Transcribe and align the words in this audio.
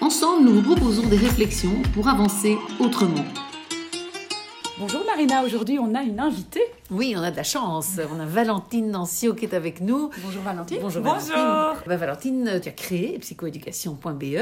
Ensemble, 0.00 0.46
nous 0.46 0.54
vous 0.54 0.62
proposons 0.62 1.06
des 1.06 1.18
réflexions 1.18 1.82
pour 1.92 2.08
avancer 2.08 2.56
autrement. 2.78 3.24
Bonjour 4.80 5.04
Marina, 5.04 5.44
aujourd'hui 5.44 5.78
on 5.78 5.94
a 5.94 6.00
une 6.00 6.18
invitée. 6.18 6.64
Oui, 6.90 7.14
on 7.14 7.22
a 7.22 7.30
de 7.30 7.36
la 7.36 7.42
chance. 7.42 8.00
On 8.10 8.18
a 8.18 8.24
Valentine 8.24 8.90
Nancio 8.90 9.34
qui 9.34 9.44
est 9.44 9.52
avec 9.52 9.82
nous. 9.82 10.08
Bonjour 10.24 10.42
Valentine. 10.42 10.78
Bonjour 10.80 11.02
Valentine. 11.02 11.34
Bah, 11.86 11.96
Valentine, 11.98 12.58
tu 12.62 12.68
as 12.70 12.72
créé 12.72 13.18
psychoéducation.be. 13.18 14.38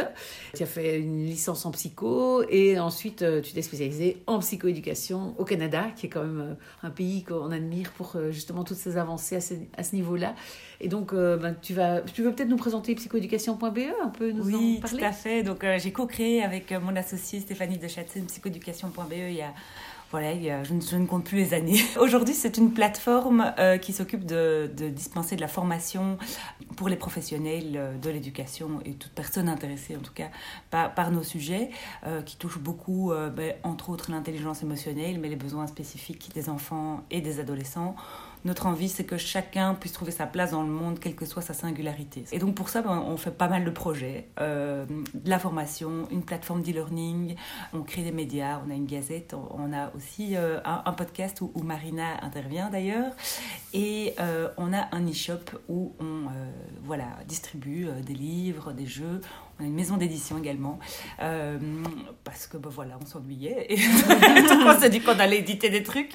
Tu 0.56 0.62
as 0.62 0.66
fait 0.66 1.01
une 1.01 1.27
licence 1.27 1.66
en 1.66 1.73
psycho 1.73 2.45
et 2.48 2.78
ensuite 2.78 3.23
euh, 3.23 3.42
tu 3.42 3.52
t'es 3.52 3.62
spécialisée 3.62 4.23
en 4.28 4.38
psychoéducation 4.38 5.34
au 5.38 5.45
Canada, 5.45 5.87
qui 5.97 6.06
est 6.06 6.09
quand 6.09 6.23
même 6.23 6.41
euh, 6.41 6.86
un 6.86 6.91
pays 6.91 7.25
qu'on 7.25 7.50
admire 7.50 7.91
pour 7.91 8.12
euh, 8.14 8.30
justement 8.30 8.62
toutes 8.62 8.78
ces 8.78 8.97
avancées 8.97 9.36
à 9.77 9.83
ce, 9.83 9.95
niveau-là. 9.95 10.36
Et 10.80 10.86
donc, 10.86 11.12
ben, 11.12 11.56
tu, 11.61 11.75
vas, 11.75 12.02
tu 12.02 12.23
veux 12.23 12.33
peut-être 12.33 12.48
nous 12.48 12.56
présenter 12.56 12.95
psychoéducation.be, 12.95 13.80
un 14.00 14.09
peu 14.09 14.30
nous 14.30 14.47
oui, 14.47 14.77
en 14.78 14.80
parler? 14.83 14.98
tout 14.98 15.05
à 15.05 15.11
fait. 15.11 15.42
Donc, 15.42 15.66
j'ai 15.78 15.91
co-créé 15.91 16.45
avec 16.45 16.70
mon 16.70 16.95
associée 16.95 17.41
Stéphanie 17.41 17.78
de 17.78 17.89
psychoéducation.be 17.89 19.12
il 19.12 19.34
y 19.34 19.42
a 19.42 19.52
voilà, 20.11 20.33
je 20.64 20.97
ne, 20.97 21.06
compte 21.06 21.25
plus 21.25 21.37
les 21.37 21.55
années. 21.55 21.81
Aujourd'hui, 22.01 22.34
c'est 22.34 22.56
une 22.56 22.73
plateforme 22.73 23.53
euh, 23.59 23.77
qui 23.77 23.92
s'occupe 23.92 24.25
de, 24.25 24.70
de, 24.75 24.89
dispenser 24.89 25.37
de 25.37 25.41
la 25.42 25.48
formation 25.48 26.17
pour 26.78 26.88
les 26.88 26.94
professionnels 26.94 27.72
euh, 27.74 27.98
de 27.98 28.08
l'éducation 28.08 28.80
et 28.84 28.92
toute 28.92 29.10
personne 29.10 29.48
intéressée, 29.48 29.96
en 29.96 30.00
tout 30.00 30.12
cas, 30.12 30.28
par, 30.70 31.10
nos 31.10 31.24
sujets, 31.24 31.70
euh, 32.06 32.22
qui 32.22 32.36
touchent 32.36 32.60
beaucoup, 32.60 33.10
euh, 33.10 33.30
ben, 33.30 33.54
entre 33.64 33.90
autres, 33.90 34.12
l'intelligence 34.12 34.62
émotionnelle, 34.62 35.18
mais 35.18 35.28
les 35.28 35.34
besoins 35.34 35.66
spécifiques 35.66 36.30
des 36.36 36.48
enfants 36.48 37.02
et 37.10 37.20
des 37.20 37.40
adolescents 37.40 37.96
notre 38.44 38.66
envie, 38.66 38.88
c'est 38.88 39.02
que 39.02 39.16
chacun 39.16 39.74
puisse 39.74 39.92
trouver 39.92 40.12
sa 40.12 40.24
place 40.24 40.52
dans 40.52 40.62
le 40.62 40.68
monde, 40.68 41.00
quelle 41.00 41.16
que 41.16 41.26
soit 41.26 41.42
sa 41.42 41.54
singularité. 41.54 42.22
Et 42.30 42.38
donc 42.38 42.54
pour 42.54 42.68
ça, 42.68 42.82
ben, 42.82 43.02
on 43.04 43.16
fait 43.16 43.32
pas 43.32 43.48
mal 43.48 43.64
de 43.64 43.70
projets, 43.70 44.28
de 44.38 44.86
la 45.28 45.40
formation, 45.40 46.06
une 46.12 46.22
plateforme 46.22 46.62
d'e-learning, 46.62 47.34
on 47.72 47.82
crée 47.82 48.02
des 48.02 48.12
médias, 48.12 48.62
on 48.64 48.70
a 48.70 48.74
une 48.74 48.86
gazette, 48.86 49.34
on 49.34 49.72
a 49.72 49.92
aussi 49.96 50.36
un, 50.36 50.92
podcast 50.92 51.40
où, 51.40 51.52
Marina 51.64 52.22
intervient 52.22 52.70
d'ailleurs, 52.70 53.12
et 53.74 54.14
on 54.56 54.72
a 54.72 54.86
un 54.92 55.04
e-shop 55.10 55.58
où 55.68 55.96
on 55.98 56.28
voilà, 56.84 57.05
distribue 57.27 57.86
euh, 57.86 58.00
des 58.02 58.14
livres, 58.14 58.72
des 58.72 58.86
jeux, 58.86 59.20
on 59.58 59.64
a 59.64 59.66
une 59.66 59.74
maison 59.74 59.97
d'édition 59.97 60.38
également, 60.38 60.78
euh, 61.20 61.58
parce 62.24 62.47
que 62.47 62.56
ben 62.56 62.70
voilà, 62.70 62.98
on 63.02 63.06
s'ennuyait. 63.06 63.66
Et 63.72 63.78
on 64.66 64.78
s'est 64.78 64.91
dit 64.91 65.00
qu'on 65.00 65.19
allait 65.19 65.39
éditer 65.39 65.69
des 65.70 65.83
trucs. 65.83 66.12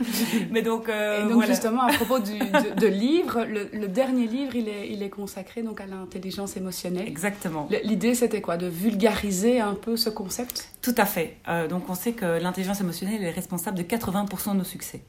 Mais 0.51 0.61
donc, 0.61 0.87
euh, 0.89 1.19
et 1.19 1.23
donc 1.23 1.33
voilà. 1.33 1.51
justement, 1.51 1.81
à 1.83 1.93
propos 1.93 2.19
du, 2.19 2.39
de, 2.39 2.79
de 2.79 2.87
livres, 2.87 3.43
le, 3.43 3.69
le, 3.73 3.87
dernier 3.87 4.27
livre, 4.27 4.55
il 4.55 4.69
est, 4.69 4.89
il 4.89 5.03
est 5.03 5.09
consacré 5.09 5.61
donc 5.61 5.81
à 5.81 5.85
l'intelligence 5.85 6.55
émotionnelle. 6.57 7.07
Exactement. 7.07 7.67
L'idée, 7.83 8.15
c'était 8.15 8.41
quoi? 8.41 8.57
De 8.57 8.67
vulgariser 8.67 9.59
un 9.59 9.75
peu 9.75 9.97
ce 9.97 10.09
concept? 10.09 10.72
Tout 10.83 10.93
à 10.97 11.05
fait. 11.05 11.37
Euh, 11.47 11.69
donc 11.69 11.89
on 11.89 11.95
sait 11.95 12.11
que 12.11 12.25
l'intelligence 12.25 12.81
émotionnelle 12.81 13.23
est 13.23 13.31
responsable 13.31 13.77
de 13.77 13.83
80% 13.83 14.51
de 14.51 14.57
nos 14.57 14.63
succès. 14.65 15.01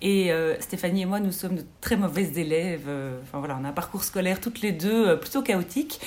Et 0.00 0.30
euh, 0.30 0.54
Stéphanie 0.60 1.02
et 1.02 1.06
moi, 1.06 1.18
nous 1.18 1.32
sommes 1.32 1.56
de 1.56 1.64
très 1.80 1.96
mauvaises 1.96 2.38
élèves. 2.38 2.84
Euh, 2.86 3.18
enfin 3.24 3.40
voilà, 3.40 3.58
on 3.60 3.64
a 3.64 3.70
un 3.70 3.72
parcours 3.72 4.04
scolaire 4.04 4.40
toutes 4.40 4.60
les 4.60 4.70
deux 4.70 5.18
plutôt 5.18 5.42
chaotique. 5.42 6.00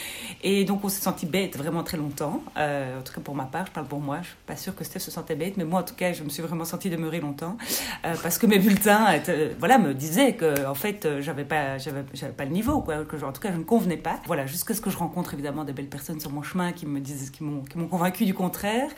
Et 0.43 0.63
donc 0.63 0.85
on 0.85 0.89
s'est 0.89 1.01
senti 1.01 1.25
bêtes 1.25 1.57
vraiment 1.57 1.83
très 1.83 1.97
longtemps. 1.97 2.41
Euh, 2.57 2.99
en 2.99 3.01
tout 3.03 3.11
cas 3.13 3.19
pour 3.19 3.35
ma 3.35 3.43
part, 3.43 3.65
je 3.65 3.71
parle 3.71 3.87
pour 3.87 3.99
moi. 3.99 4.19
Je 4.21 4.27
suis 4.27 4.37
pas 4.45 4.55
sûre 4.55 4.75
que 4.75 4.85
Steph 4.85 4.99
se 4.99 5.11
sentait 5.11 5.35
bête, 5.35 5.57
mais 5.57 5.65
moi 5.65 5.81
en 5.81 5.83
tout 5.83 5.95
cas, 5.95 6.13
je 6.13 6.23
me 6.23 6.29
suis 6.29 6.41
vraiment 6.41 6.63
sentie 6.63 6.89
demeurer 6.89 7.19
longtemps 7.19 7.57
euh, 8.05 8.15
parce 8.23 8.37
que 8.37 8.45
mes 8.45 8.59
bulletins, 8.59 9.11
étaient, 9.11 9.53
voilà, 9.59 9.77
me 9.77 9.93
disaient 9.93 10.35
que 10.35 10.65
en 10.65 10.73
fait, 10.73 11.05
j'avais 11.19 11.43
pas, 11.43 11.77
j'avais, 11.77 12.03
pas 12.03 12.45
le 12.45 12.51
niveau, 12.51 12.79
quoi. 12.81 13.03
Que 13.03 13.21
en 13.25 13.33
tout 13.33 13.41
cas, 13.41 13.51
je 13.51 13.57
ne 13.57 13.63
convenais 13.63 13.97
pas. 13.97 14.21
Voilà, 14.25 14.45
jusqu'à 14.45 14.73
ce 14.73 14.79
que 14.79 14.89
je 14.89 14.97
rencontre 14.97 15.33
évidemment 15.33 15.65
des 15.65 15.73
belles 15.73 15.89
personnes 15.89 16.21
sur 16.21 16.31
mon 16.31 16.43
chemin 16.43 16.71
qui 16.71 16.85
me 16.85 17.01
disent, 17.01 17.29
qui 17.29 17.43
m'ont, 17.43 17.63
qui 17.63 17.77
m'ont 17.77 17.87
convaincu 17.87 18.23
du 18.23 18.33
contraire. 18.33 18.89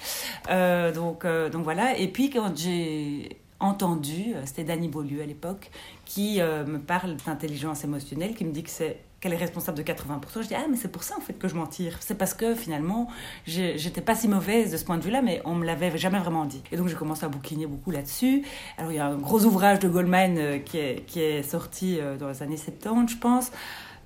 Euh, 0.50 0.92
donc, 0.92 1.26
donc 1.26 1.64
voilà. 1.64 1.98
Et 1.98 2.08
puis 2.08 2.30
quand 2.30 2.56
j'ai 2.56 3.38
entendu, 3.64 4.36
c'était 4.46 4.64
Dany 4.64 4.90
Beaulieu 4.90 5.22
à 5.22 5.26
l'époque, 5.26 5.72
qui 6.06 6.42
euh, 6.42 6.66
me 6.66 6.80
parle 6.80 7.16
d'intelligence 7.26 7.84
émotionnelle, 7.84 8.36
qui 8.36 8.46
me 8.46 8.52
dit 8.52 8.64
que 8.64 8.70
c'est 8.70 8.98
qu'elle 9.22 9.32
est 9.32 9.38
responsable 9.38 9.78
de 9.78 9.84
80%. 9.84 10.20
Je 10.42 10.48
dis, 10.50 10.56
ah, 10.56 10.66
mais 10.70 10.76
c'est 10.76 10.92
pour 10.92 11.04
ça, 11.04 11.16
en 11.18 11.22
fait, 11.22 11.32
que 11.32 11.48
je 11.48 11.56
m'en 11.56 11.66
tire. 11.66 11.96
C'est 12.02 12.18
parce 12.18 12.34
que, 12.34 12.56
finalement, 12.56 13.08
j'étais 13.46 14.02
pas 14.02 14.16
si 14.16 14.28
mauvaise 14.28 14.70
de 14.70 14.76
ce 14.76 14.84
point 14.84 14.98
de 14.98 15.04
vue-là, 15.04 15.22
mais 15.22 15.42
on 15.46 15.56
me 15.56 15.66
l'avait 15.66 15.98
jamais 15.98 16.20
vraiment 16.20 16.44
dit. 16.44 16.62
Et 16.74 16.78
donc, 16.78 16.90
j'ai 16.90 16.96
commencé 16.96 17.24
à 17.24 17.30
bouquiner 17.30 17.66
beaucoup 17.66 17.90
là-dessus. 17.90 18.44
Alors, 18.78 18.92
il 18.92 18.96
y 18.96 19.00
a 19.00 19.06
un 19.06 19.16
gros 19.16 19.46
ouvrage 19.46 19.80
de 19.80 19.88
Goldman 19.88 20.38
euh, 20.38 20.60
qui, 20.60 20.78
est, 20.78 21.06
qui 21.08 21.22
est 21.22 21.42
sorti 21.42 22.00
euh, 22.02 22.18
dans 22.18 22.28
les 22.28 22.44
années 22.44 22.58
70, 22.58 23.14
je 23.14 23.18
pense 23.18 23.52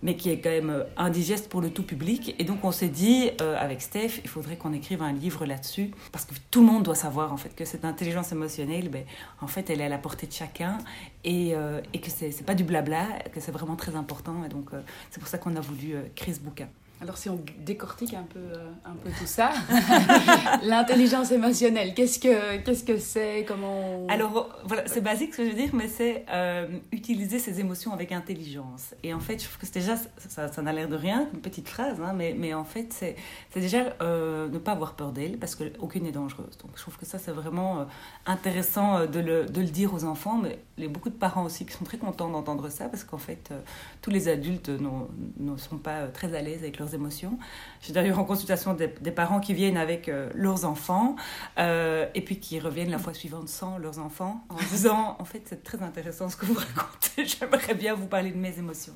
mais 0.01 0.15
qui 0.15 0.29
est 0.29 0.39
quand 0.39 0.49
même 0.49 0.85
indigeste 0.95 1.49
pour 1.49 1.61
le 1.61 1.69
tout 1.69 1.83
public. 1.83 2.35
Et 2.39 2.43
donc 2.43 2.63
on 2.63 2.71
s'est 2.71 2.87
dit 2.87 3.29
euh, 3.41 3.55
avec 3.57 3.81
Steph, 3.81 4.19
il 4.23 4.29
faudrait 4.29 4.55
qu'on 4.55 4.73
écrive 4.73 5.01
un 5.01 5.13
livre 5.13 5.45
là-dessus, 5.45 5.91
parce 6.11 6.25
que 6.25 6.33
tout 6.51 6.61
le 6.61 6.67
monde 6.67 6.83
doit 6.83 6.95
savoir 6.95 7.33
en 7.33 7.37
fait 7.37 7.55
que 7.55 7.65
cette 7.65 7.85
intelligence 7.85 8.31
émotionnelle, 8.31 8.89
ben, 8.89 9.03
en 9.41 9.47
fait, 9.47 9.69
elle 9.69 9.81
est 9.81 9.85
à 9.85 9.89
la 9.89 9.97
portée 9.97 10.27
de 10.27 10.33
chacun 10.33 10.77
et, 11.23 11.55
euh, 11.55 11.81
et 11.93 11.99
que 11.99 12.43
pas 12.43 12.55
du 12.55 12.63
blabla, 12.63 13.05
que 13.33 13.39
c'est 13.39 13.51
vraiment 13.51 13.75
très 13.75 13.95
important. 13.95 14.43
Et 14.45 14.49
donc 14.49 14.73
euh, 14.73 14.81
c'est 15.11 15.19
pour 15.19 15.29
ça 15.29 15.37
qu'on 15.37 15.55
a 15.55 15.61
voulu 15.61 15.95
créer 16.15 16.33
ce 16.33 16.39
bouquin. 16.39 16.67
Alors 16.99 17.17
si 17.17 17.29
on 17.29 17.39
décortique 17.59 18.15
un 18.15 18.23
peu, 18.23 18.39
euh, 18.39 18.71
un 18.83 18.93
peu 18.93 19.09
tout 19.19 19.27
ça, 19.27 19.51
l'intelligence 20.63 21.31
émotionnelle, 21.31 21.93
qu'est-ce 21.93 22.17
que 22.17 22.57
qu'est-ce 22.57 22.83
que 22.83 22.97
c'est 22.97 23.45
Comment. 23.47 24.07
Alors 24.07 24.49
voilà, 24.65 24.87
c'est 24.87 25.01
basique 25.01 25.33
ce 25.33 25.37
que 25.37 25.45
je 25.45 25.49
veux 25.49 25.55
dire, 25.55 25.69
mais 25.73 25.87
c'est 25.87 26.25
euh, 26.31 26.67
utiliser 26.91 27.37
ses 27.37 27.59
émotions 27.59 27.93
avec 27.93 28.11
intelligence. 28.11 28.95
Et 29.03 29.13
en 29.13 29.19
fait, 29.19 29.37
je 29.39 29.45
trouve 29.45 29.59
que 29.59 29.67
c'est 29.67 29.79
déjà, 29.79 29.95
ça, 30.17 30.51
ça 30.51 30.61
n'a 30.63 30.73
l'air 30.73 30.89
de 30.89 30.95
rien, 30.95 31.29
une 31.33 31.41
petite 31.41 31.69
phrase, 31.69 32.01
hein, 32.01 32.13
mais, 32.15 32.33
mais 32.35 32.55
en 32.55 32.65
fait, 32.65 32.91
c'est 32.91 33.15
déjà 33.53 33.93
euh, 34.01 34.49
ne 34.49 34.57
pas 34.57 34.71
avoir 34.71 34.95
peur 34.95 35.11
d'elle, 35.11 35.37
parce 35.37 35.53
qu'aucune 35.53 36.03
n'est 36.03 36.11
dangereuse. 36.11 36.57
Donc 36.57 36.71
je 36.75 36.81
trouve 36.81 36.97
que 36.97 37.05
ça, 37.05 37.19
c'est 37.19 37.31
vraiment 37.31 37.85
intéressant 38.25 39.05
de 39.05 39.19
le, 39.19 39.45
de 39.45 39.61
le 39.61 39.67
dire 39.67 39.93
aux 39.93 40.03
enfants, 40.03 40.39
mais 40.39 40.57
il 40.77 40.83
y 40.83 40.87
a 40.87 40.89
beaucoup 40.89 41.09
de 41.09 41.15
parents 41.15 41.45
aussi 41.45 41.65
qui 41.65 41.73
sont 41.73 41.85
très 41.85 41.97
contents 41.97 42.29
d'entendre 42.29 42.69
ça, 42.69 42.89
parce 42.89 43.03
qu'en 43.03 43.17
fait, 43.17 43.51
tous 44.01 44.09
les 44.09 44.27
adultes 44.27 44.69
ne 44.69 45.57
sont 45.57 45.77
pas 45.77 46.07
très 46.07 46.35
à 46.35 46.41
l'aise 46.41 46.63
avec 46.63 46.79
leur 46.79 46.93
émotions. 46.93 47.37
J'ai 47.81 47.93
d'ailleurs 47.93 48.19
en 48.19 48.23
consultation 48.23 48.73
des, 48.73 48.87
des, 48.87 49.11
parents 49.11 49.39
qui 49.39 49.53
viennent 49.53 49.77
avec 49.77 50.09
euh, 50.09 50.29
leurs 50.33 50.65
enfants 50.65 51.15
euh, 51.57 52.07
et 52.15 52.21
puis 52.21 52.39
qui 52.39 52.59
reviennent 52.59 52.91
la 52.91 52.99
fois 52.99 53.13
suivante 53.13 53.49
sans 53.49 53.77
leurs 53.77 53.99
enfants 53.99 54.43
en 54.49 54.55
disant 54.71 55.15
en 55.19 55.25
fait 55.25 55.43
c'est 55.45 55.63
très 55.63 55.81
intéressant 55.81 56.29
ce 56.29 56.35
que 56.35 56.45
vous 56.45 56.53
racontez, 56.75 57.25
j'aimerais 57.25 57.73
bien 57.73 57.93
vous 57.93 58.07
parler 58.07 58.31
de 58.31 58.37
mes 58.37 58.57
émotions. 58.57 58.93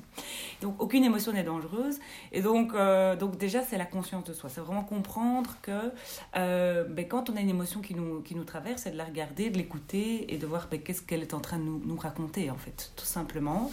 Donc 0.60 0.80
aucune 0.80 1.04
émotion 1.04 1.32
n'est 1.32 1.44
dangereuse 1.44 1.98
et 2.32 2.42
donc, 2.42 2.74
euh, 2.74 3.16
donc 3.16 3.38
déjà 3.38 3.62
c'est 3.62 3.78
la 3.78 3.86
conscience 3.86 4.24
de 4.24 4.32
soi, 4.32 4.50
c'est 4.50 4.60
vraiment 4.60 4.84
comprendre 4.84 5.56
que 5.62 5.92
ben, 6.32 7.08
quand 7.08 7.30
on 7.30 7.36
a 7.36 7.40
une 7.40 7.50
émotion 7.50 7.80
qui 7.80 7.94
nous, 7.94 8.20
qui 8.20 8.34
nous 8.34 8.44
traverse, 8.44 8.82
c'est 8.82 8.90
de 8.90 8.96
la 8.96 9.04
regarder, 9.04 9.50
de 9.50 9.58
l'écouter 9.58 10.32
et 10.32 10.38
de 10.38 10.46
voir 10.46 10.68
ben, 10.70 10.80
qu'est-ce 10.80 11.02
qu'elle 11.02 11.22
est 11.22 11.34
en 11.34 11.40
train 11.40 11.58
de 11.58 11.64
nous, 11.64 11.71
nous, 11.84 11.96
raconter 11.96 12.50
en 12.50 12.56
fait, 12.56 12.92
tout 12.96 13.04
simplement, 13.04 13.70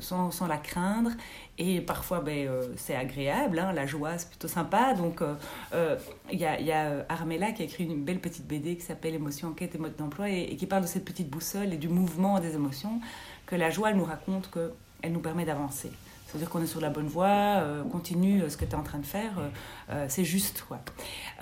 sans, 0.00 0.30
sans 0.30 0.46
la 0.46 0.56
craindre 0.56 1.10
et 1.62 1.82
parfois, 1.82 2.20
ben, 2.20 2.48
euh, 2.48 2.62
c'est 2.78 2.96
agréable, 2.96 3.58
hein, 3.58 3.74
la 3.74 3.84
joie, 3.84 4.16
c'est 4.16 4.30
plutôt 4.30 4.48
sympa. 4.48 4.94
Donc, 4.94 5.18
il 5.20 5.24
euh, 5.24 5.34
euh, 5.74 5.98
y 6.32 6.46
a, 6.46 6.58
y 6.58 6.72
a 6.72 7.04
Armella 7.10 7.52
qui 7.52 7.60
a 7.60 7.66
écrit 7.66 7.84
une 7.84 8.02
belle 8.02 8.18
petite 8.18 8.46
BD 8.46 8.76
qui 8.76 8.82
s'appelle 8.82 9.14
Émotion, 9.14 9.48
enquête 9.48 9.74
et 9.74 9.78
mode 9.78 9.94
d'emploi 9.94 10.30
et, 10.30 10.56
qui 10.56 10.64
parle 10.64 10.84
de 10.84 10.86
cette 10.86 11.04
petite 11.04 11.28
boussole 11.28 11.74
et 11.74 11.76
du 11.76 11.88
mouvement 11.88 12.40
des 12.40 12.54
émotions, 12.54 12.98
que 13.44 13.56
la 13.56 13.68
joie, 13.68 13.90
elle 13.90 13.98
nous 13.98 14.06
raconte 14.06 14.50
qu'elle 14.50 15.12
nous 15.12 15.20
permet 15.20 15.44
d'avancer. 15.44 15.90
C'est-à-dire 16.26 16.48
qu'on 16.48 16.62
est 16.62 16.66
sur 16.66 16.80
la 16.80 16.88
bonne 16.88 17.08
voie, 17.08 17.26
euh, 17.26 17.84
continue 17.84 18.48
ce 18.48 18.56
que 18.56 18.64
tu 18.64 18.70
es 18.70 18.76
en 18.76 18.82
train 18.82 18.98
de 18.98 19.06
faire, 19.06 19.32
euh, 19.90 20.06
c'est 20.08 20.24
juste. 20.24 20.64
Quoi. 20.66 20.78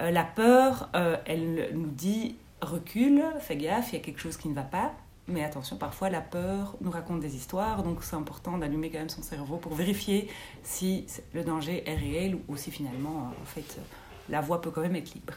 Euh, 0.01 0.11
la 0.11 0.25
peur, 0.25 0.91
elle 1.27 1.69
nous 1.75 1.91
dit 1.91 2.35
recule, 2.61 3.23
fais 3.39 3.57
gaffe, 3.57 3.93
il 3.93 3.97
y 3.97 3.99
a 3.99 4.03
quelque 4.03 4.21
chose 4.21 4.37
qui 4.37 4.49
ne 4.49 4.55
va 4.55 4.63
pas. 4.63 4.95
Mais 5.29 5.45
attention, 5.45 5.77
parfois 5.77 6.09
la 6.09 6.23
peur 6.23 6.77
nous 6.81 6.91
raconte 6.91 7.21
des 7.21 7.37
histoires, 7.37 7.83
donc 7.83 8.03
c'est 8.03 8.17
important 8.17 8.57
d'allumer 8.57 8.91
quand 8.91 8.99
même 8.99 9.11
son 9.11 9.23
cerveau 9.23 9.59
pour 9.59 9.75
vérifier 9.75 10.29
si 10.63 11.07
le 11.35 11.45
danger 11.45 11.89
est 11.89 11.95
réel 11.95 12.39
ou 12.49 12.57
si 12.57 12.71
finalement, 12.71 13.31
en 13.41 13.45
fait, 13.45 13.79
la 14.31 14.41
voix 14.41 14.61
peut 14.61 14.71
quand 14.71 14.81
même 14.81 14.97
être 14.97 15.15
libre. 15.15 15.35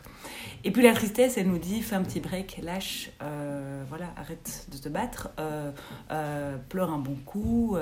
Et 0.64 0.72
puis 0.72 0.84
la 0.84 0.94
tristesse, 0.94 1.38
elle 1.38 1.48
nous 1.48 1.58
dit 1.58 1.82
fais 1.82 1.96
un 1.96 2.04
petit 2.04 2.20
break, 2.20 2.60
lâche, 2.62 3.12
euh, 3.22 3.84
voilà, 3.90 4.14
arrête 4.16 4.68
de 4.72 4.78
te 4.78 4.90
battre, 4.90 5.30
euh, 5.40 5.72
euh, 6.12 6.58
pleure 6.70 6.92
un 6.92 7.00
bon 7.00 7.16
coup, 7.26 7.78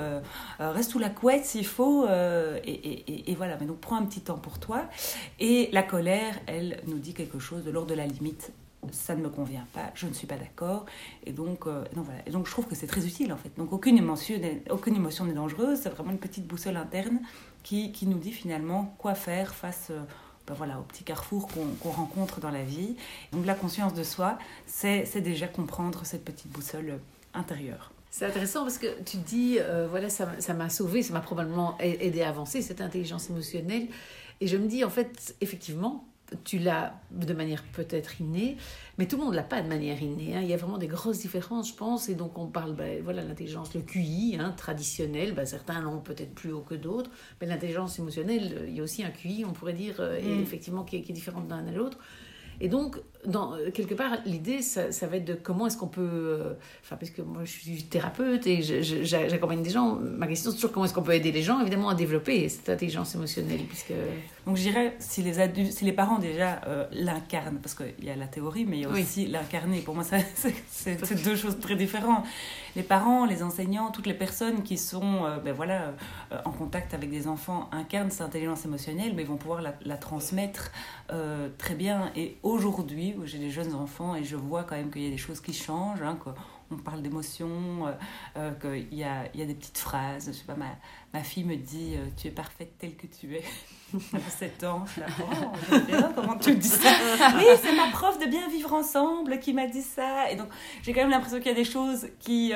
reste 0.58 0.90
sous 0.90 0.98
la 0.98 1.10
couette 1.10 1.44
s'il 1.44 1.66
faut, 1.66 2.06
et, 2.08 3.34
voilà. 3.36 3.56
Mais 3.60 3.66
donc 3.66 3.78
prends 3.78 3.96
un 3.96 4.04
petit 4.04 4.20
temps 4.20 4.38
pour 4.38 4.58
toi. 4.58 4.84
Et 5.38 5.68
la 5.72 5.82
colère, 5.82 6.34
elle 6.46 6.80
nous 6.86 6.98
dit 6.98 7.14
quelque 7.14 7.38
chose 7.38 7.64
de 7.64 7.70
l'ordre 7.70 7.90
de 7.90 7.94
la 7.94 8.06
limite. 8.06 8.52
Ça 8.92 9.14
ne 9.14 9.22
me 9.22 9.28
convient 9.28 9.66
pas, 9.74 9.90
je 9.94 10.06
ne 10.06 10.14
suis 10.14 10.26
pas 10.26 10.36
d'accord, 10.36 10.86
et 11.26 11.32
donc, 11.32 11.66
donc 11.66 12.04
voilà. 12.06 12.20
Et 12.26 12.30
donc 12.30 12.46
je 12.46 12.50
trouve 12.50 12.66
que 12.66 12.74
c'est 12.74 12.86
très 12.86 13.06
utile 13.06 13.30
en 13.32 13.36
fait. 13.36 13.50
Donc 13.58 13.72
aucune 13.72 13.98
émotion, 13.98 14.36
aucune 14.70 14.96
émotion 14.96 15.26
n'est 15.26 15.34
dangereuse, 15.34 15.80
c'est 15.82 15.90
vraiment 15.90 16.12
une 16.12 16.18
petite 16.18 16.46
boussole 16.46 16.76
interne 16.76 17.20
qui, 17.62 17.92
qui, 17.92 18.06
nous 18.06 18.18
dit 18.18 18.32
finalement 18.32 18.94
quoi 18.96 19.14
faire 19.14 19.54
face 19.54 19.92
ben 20.50 20.54
voilà, 20.54 20.80
au 20.80 20.82
petit 20.82 21.04
carrefour 21.04 21.48
qu'on 21.48 21.90
rencontre 21.90 22.40
dans 22.40 22.50
la 22.50 22.64
vie. 22.64 22.96
Donc 23.32 23.46
la 23.46 23.54
conscience 23.54 23.94
de 23.94 24.02
soi, 24.02 24.38
c'est 24.66 25.20
déjà 25.20 25.46
comprendre 25.46 26.04
cette 26.04 26.24
petite 26.24 26.50
boussole 26.50 26.98
intérieure. 27.34 27.92
C'est 28.10 28.26
intéressant 28.26 28.62
parce 28.62 28.78
que 28.78 29.00
tu 29.02 29.18
dis, 29.18 29.58
euh, 29.60 29.86
voilà, 29.88 30.08
ça 30.10 30.54
m'a 30.54 30.68
sauvé, 30.68 31.02
ça 31.02 31.12
m'a 31.12 31.20
probablement 31.20 31.78
aidé 31.78 32.22
à 32.22 32.30
avancer, 32.30 32.62
cette 32.62 32.80
intelligence 32.80 33.30
émotionnelle. 33.30 33.86
Et 34.40 34.48
je 34.48 34.56
me 34.56 34.66
dis, 34.66 34.84
en 34.84 34.90
fait, 34.90 35.36
effectivement, 35.40 36.04
tu 36.44 36.58
l'as 36.58 36.94
de 37.10 37.32
manière 37.32 37.62
peut-être 37.72 38.20
innée, 38.20 38.56
mais 38.98 39.06
tout 39.06 39.16
le 39.16 39.24
monde 39.24 39.34
l'a 39.34 39.42
pas 39.42 39.62
de 39.62 39.68
manière 39.68 40.00
innée. 40.02 40.36
Hein. 40.36 40.40
Il 40.42 40.48
y 40.48 40.54
a 40.54 40.56
vraiment 40.56 40.78
des 40.78 40.86
grosses 40.86 41.18
différences, 41.18 41.70
je 41.70 41.74
pense. 41.74 42.08
Et 42.08 42.14
donc, 42.14 42.38
on 42.38 42.46
parle, 42.46 42.74
ben, 42.74 43.02
voilà, 43.02 43.22
l'intelligence, 43.22 43.74
le 43.74 43.80
QI, 43.80 44.36
hein, 44.38 44.54
traditionnel. 44.56 45.34
Ben, 45.34 45.46
certains 45.46 45.80
l'ont 45.80 46.00
peut-être 46.00 46.34
plus 46.34 46.52
haut 46.52 46.60
que 46.62 46.74
d'autres. 46.74 47.10
Mais 47.40 47.46
l'intelligence 47.46 47.98
émotionnelle, 47.98 48.64
il 48.68 48.76
y 48.76 48.80
a 48.80 48.82
aussi 48.82 49.02
un 49.04 49.10
QI, 49.10 49.44
on 49.46 49.52
pourrait 49.52 49.72
dire, 49.72 49.96
euh, 50.00 50.20
mm. 50.20 50.42
effectivement, 50.42 50.84
qui 50.84 50.96
est, 50.96 51.02
qui 51.02 51.12
est 51.12 51.14
différent 51.14 51.40
d'un 51.40 51.66
à 51.66 51.72
l'autre. 51.72 51.98
Et 52.60 52.68
donc, 52.68 53.00
dans, 53.26 53.54
euh, 53.54 53.70
quelque 53.70 53.94
part, 53.94 54.12
l'idée, 54.24 54.62
ça, 54.62 54.92
ça, 54.92 55.06
va 55.06 55.16
être 55.16 55.24
de 55.24 55.34
comment 55.34 55.66
est-ce 55.66 55.76
qu'on 55.76 55.88
peut. 55.88 56.00
Euh, 56.00 56.54
enfin, 56.82 56.96
parce 56.96 57.10
que 57.10 57.20
moi, 57.20 57.42
je 57.44 57.50
suis 57.50 57.82
thérapeute 57.84 58.46
et 58.46 58.62
j'accompagne 58.62 59.62
des 59.62 59.70
gens. 59.70 59.96
Ma 59.96 60.26
question, 60.26 60.50
c'est 60.50 60.56
toujours 60.56 60.72
comment 60.72 60.86
est-ce 60.86 60.94
qu'on 60.94 61.02
peut 61.02 61.14
aider 61.14 61.32
les 61.32 61.42
gens, 61.42 61.60
évidemment, 61.60 61.90
à 61.90 61.94
développer 61.94 62.48
cette 62.48 62.68
intelligence 62.68 63.14
émotionnelle. 63.14 63.60
Puisque... 63.68 63.92
Donc, 64.46 64.56
je 64.56 64.62
dirais, 64.62 64.96
si 64.98 65.22
les, 65.22 65.38
adultes, 65.38 65.72
si 65.72 65.84
les 65.84 65.92
parents 65.92 66.18
déjà 66.18 66.62
euh, 66.66 66.86
l'incarnent, 66.92 67.58
parce 67.62 67.74
qu'il 67.74 68.04
y 68.04 68.10
a 68.10 68.16
la 68.16 68.26
théorie, 68.26 68.64
mais 68.64 68.78
il 68.78 68.82
y 68.82 68.86
a 68.86 68.88
aussi 68.88 69.26
l'incarner. 69.26 69.80
Pour 69.80 69.94
moi, 69.94 70.04
c'est 70.70 71.24
deux 71.24 71.36
choses 71.36 71.58
très 71.60 71.76
différentes. 71.76 72.24
Les 72.74 72.82
parents, 72.82 73.26
les 73.26 73.42
enseignants, 73.42 73.90
toutes 73.90 74.06
les 74.06 74.14
personnes 74.14 74.62
qui 74.62 74.78
sont 74.78 75.22
ben 75.44 75.52
voilà, 75.52 75.92
en 76.44 76.52
contact 76.52 76.94
avec 76.94 77.10
des 77.10 77.26
enfants 77.26 77.68
incarnent 77.72 78.10
cette 78.10 78.20
intelligence 78.22 78.64
émotionnelle, 78.64 79.12
mais 79.14 79.24
vont 79.24 79.36
pouvoir 79.36 79.60
la, 79.60 79.74
la 79.84 79.96
transmettre 79.96 80.70
très 81.58 81.74
bien. 81.74 82.12
Et 82.14 82.36
aujourd'hui, 82.44 83.09
où 83.18 83.26
j'ai 83.26 83.38
des 83.38 83.50
jeunes 83.50 83.74
enfants 83.74 84.14
et 84.14 84.24
je 84.24 84.36
vois 84.36 84.64
quand 84.64 84.76
même 84.76 84.90
qu'il 84.90 85.02
y 85.02 85.08
a 85.08 85.10
des 85.10 85.18
choses 85.18 85.40
qui 85.40 85.52
changent, 85.52 86.02
hein, 86.02 86.18
qu'on 86.70 86.76
parle 86.76 87.02
d'émotions, 87.02 87.86
euh, 87.86 87.92
euh, 88.36 88.52
qu'il 88.52 88.96
y 88.96 89.02
a, 89.02 89.24
y 89.34 89.42
a 89.42 89.44
des 89.44 89.54
petites 89.54 89.78
phrases. 89.78 90.26
Je 90.28 90.32
sais 90.32 90.44
pas, 90.44 90.54
ma, 90.54 90.76
ma 91.12 91.22
fille 91.22 91.44
me 91.44 91.56
dit 91.56 91.94
euh, 91.96 92.06
Tu 92.16 92.28
es 92.28 92.30
parfaite 92.30 92.78
telle 92.78 92.96
que 92.96 93.06
tu 93.06 93.34
es. 93.34 93.42
à 94.14 94.30
7 94.30 94.62
ans, 94.62 94.84
je 94.86 95.00
oh, 95.20 96.04
comment 96.14 96.38
tu 96.38 96.54
dis 96.54 96.68
ça? 96.68 96.90
Oui, 97.36 97.44
c'est 97.60 97.74
ma 97.74 97.88
prof 97.88 98.20
de 98.20 98.26
bien 98.26 98.48
vivre 98.48 98.72
ensemble 98.72 99.40
qui 99.40 99.52
m'a 99.52 99.66
dit 99.66 99.82
ça. 99.82 100.30
Et 100.30 100.36
donc, 100.36 100.46
j'ai 100.82 100.92
quand 100.92 101.00
même 101.00 101.10
l'impression 101.10 101.38
qu'il 101.38 101.48
y 101.48 101.54
a 101.54 101.56
des 101.56 101.64
choses 101.64 102.06
qui, 102.20 102.52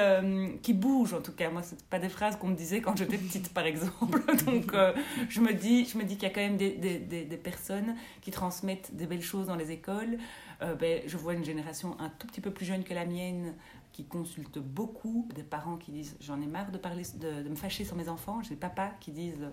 qui 0.63 0.73
bougent, 0.75 1.15
en 1.15 1.21
tout 1.21 1.33
cas. 1.33 1.51
Moi, 1.51 1.65
ce 1.65 1.75
pas 1.91 1.99
des 1.99 2.09
phrases 2.09 2.37
qu'on 2.37 2.47
me 2.47 2.55
disait 2.55 2.81
quand 2.81 2.97
j'étais 2.97 3.19
petite, 3.19 3.53
par 3.53 3.67
exemple. 3.67 4.23
donc, 4.47 4.77
je 5.29 5.41
me 5.41 5.53
dis, 5.53 5.87
je 5.87 5.99
me 5.99 6.05
dis 6.05 6.15
qu'il 6.15 6.29
y 6.29 6.31
a 6.31 6.35
quand 6.35 6.41
même 6.41 6.57
des, 6.57 6.71
des, 6.71 7.01
des, 7.01 7.25
des, 7.25 7.37
personnes 7.37 7.97
qui 8.23 8.31
transmettent 8.31 8.95
des 8.95 9.07
belles 9.07 9.21
choses 9.21 9.49
dans 9.49 9.57
les 9.57 9.73
écoles. 9.73 10.19
Euh, 10.65 10.75
ben, 10.75 11.03
je 11.07 11.17
vois 11.17 11.35
une 11.35 11.45
génération 11.45 11.97
un 12.01 12.09
tout 12.09 12.27
petit 12.27 12.41
peu 12.41 12.51
plus 12.51 12.65
jeune 12.65 12.85
que 12.85 12.95
la 12.95 13.05
mienne 13.05 13.55
qui 13.93 14.05
consulte 14.05 14.59
beaucoup, 14.59 15.29
des 15.35 15.43
parents 15.45 15.77
qui 15.77 15.93
disent 15.93 16.17
j'en 16.21 16.41
ai 16.41 16.47
marre 16.47 16.71
de, 16.73 16.79
parler, 16.79 17.05
de, 17.15 17.49
me 17.49 17.55
fâcher 17.55 17.85
sur 17.85 17.97
mes 17.97 18.09
enfants, 18.09 18.43
j'ai 18.43 18.51
des 18.51 18.57
papas 18.57 18.91
qui 19.01 19.13
disent 19.13 19.47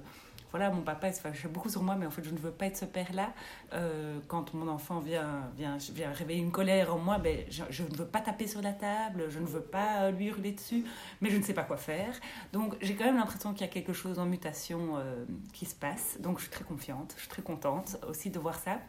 voilà, 0.49 0.69
mon 0.69 0.81
papa 0.81 1.07
il 1.07 1.13
se 1.13 1.21
fâche 1.21 1.47
beaucoup 1.47 1.69
sur 1.69 1.81
moi, 1.81 1.95
mais 1.95 2.05
en 2.05 2.11
fait 2.11 2.23
je 2.23 2.31
ne 2.31 2.37
veux 2.37 2.51
pas 2.51 2.65
être 2.65 2.77
ce 2.77 2.85
père-là. 2.85 3.33
Euh, 3.73 4.19
quand 4.27 4.53
mon 4.53 4.67
enfant 4.67 4.99
vient, 4.99 5.49
vient, 5.55 5.77
vient 5.93 6.11
réveiller 6.11 6.41
une 6.41 6.51
colère 6.51 6.93
en 6.93 6.97
moi, 6.97 7.19
ben, 7.19 7.45
je, 7.49 7.83
ne 7.83 7.95
veux 7.95 8.07
pas 8.07 8.19
taper 8.19 8.47
sur 8.47 8.61
la 8.61 8.73
table, 8.73 9.25
je 9.29 9.39
ne 9.39 9.45
veux 9.45 9.61
pas 9.61 10.11
lui 10.11 10.27
hurler 10.27 10.51
dessus, 10.51 10.83
mais 11.21 11.29
je 11.29 11.37
ne 11.37 11.43
sais 11.43 11.53
pas 11.53 11.63
quoi 11.63 11.77
faire. 11.77 12.13
Donc 12.51 12.75
j'ai 12.81 12.95
quand 12.95 13.05
même 13.05 13.17
l'impression 13.17 13.53
qu'il 13.53 13.61
y 13.61 13.69
a 13.69 13.71
quelque 13.71 13.93
chose 13.93 14.19
en 14.19 14.25
mutation 14.25 14.97
euh, 14.97 15.23
qui 15.53 15.65
se 15.65 15.75
passe. 15.75 16.17
Donc 16.19 16.39
je 16.39 16.43
suis 16.43 16.51
très 16.51 16.65
confiante, 16.65 17.13
je 17.15 17.21
suis 17.21 17.29
très 17.29 17.43
contente 17.43 17.97
aussi 18.07 18.29
de 18.29 18.39
voir 18.39 18.59
ça. 18.59 18.79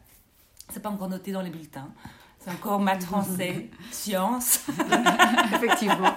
C'est 0.71 0.83
pas 0.83 0.91
encore 0.91 1.09
noté 1.09 1.33
dans 1.33 1.43
les 1.43 1.51
bulletins. 1.51 1.89
C'est 2.39 2.51
encore 2.51 2.81
maths, 2.81 3.05
français, 3.05 3.71
sciences. 3.91 4.67
Effectivement. 5.55 6.15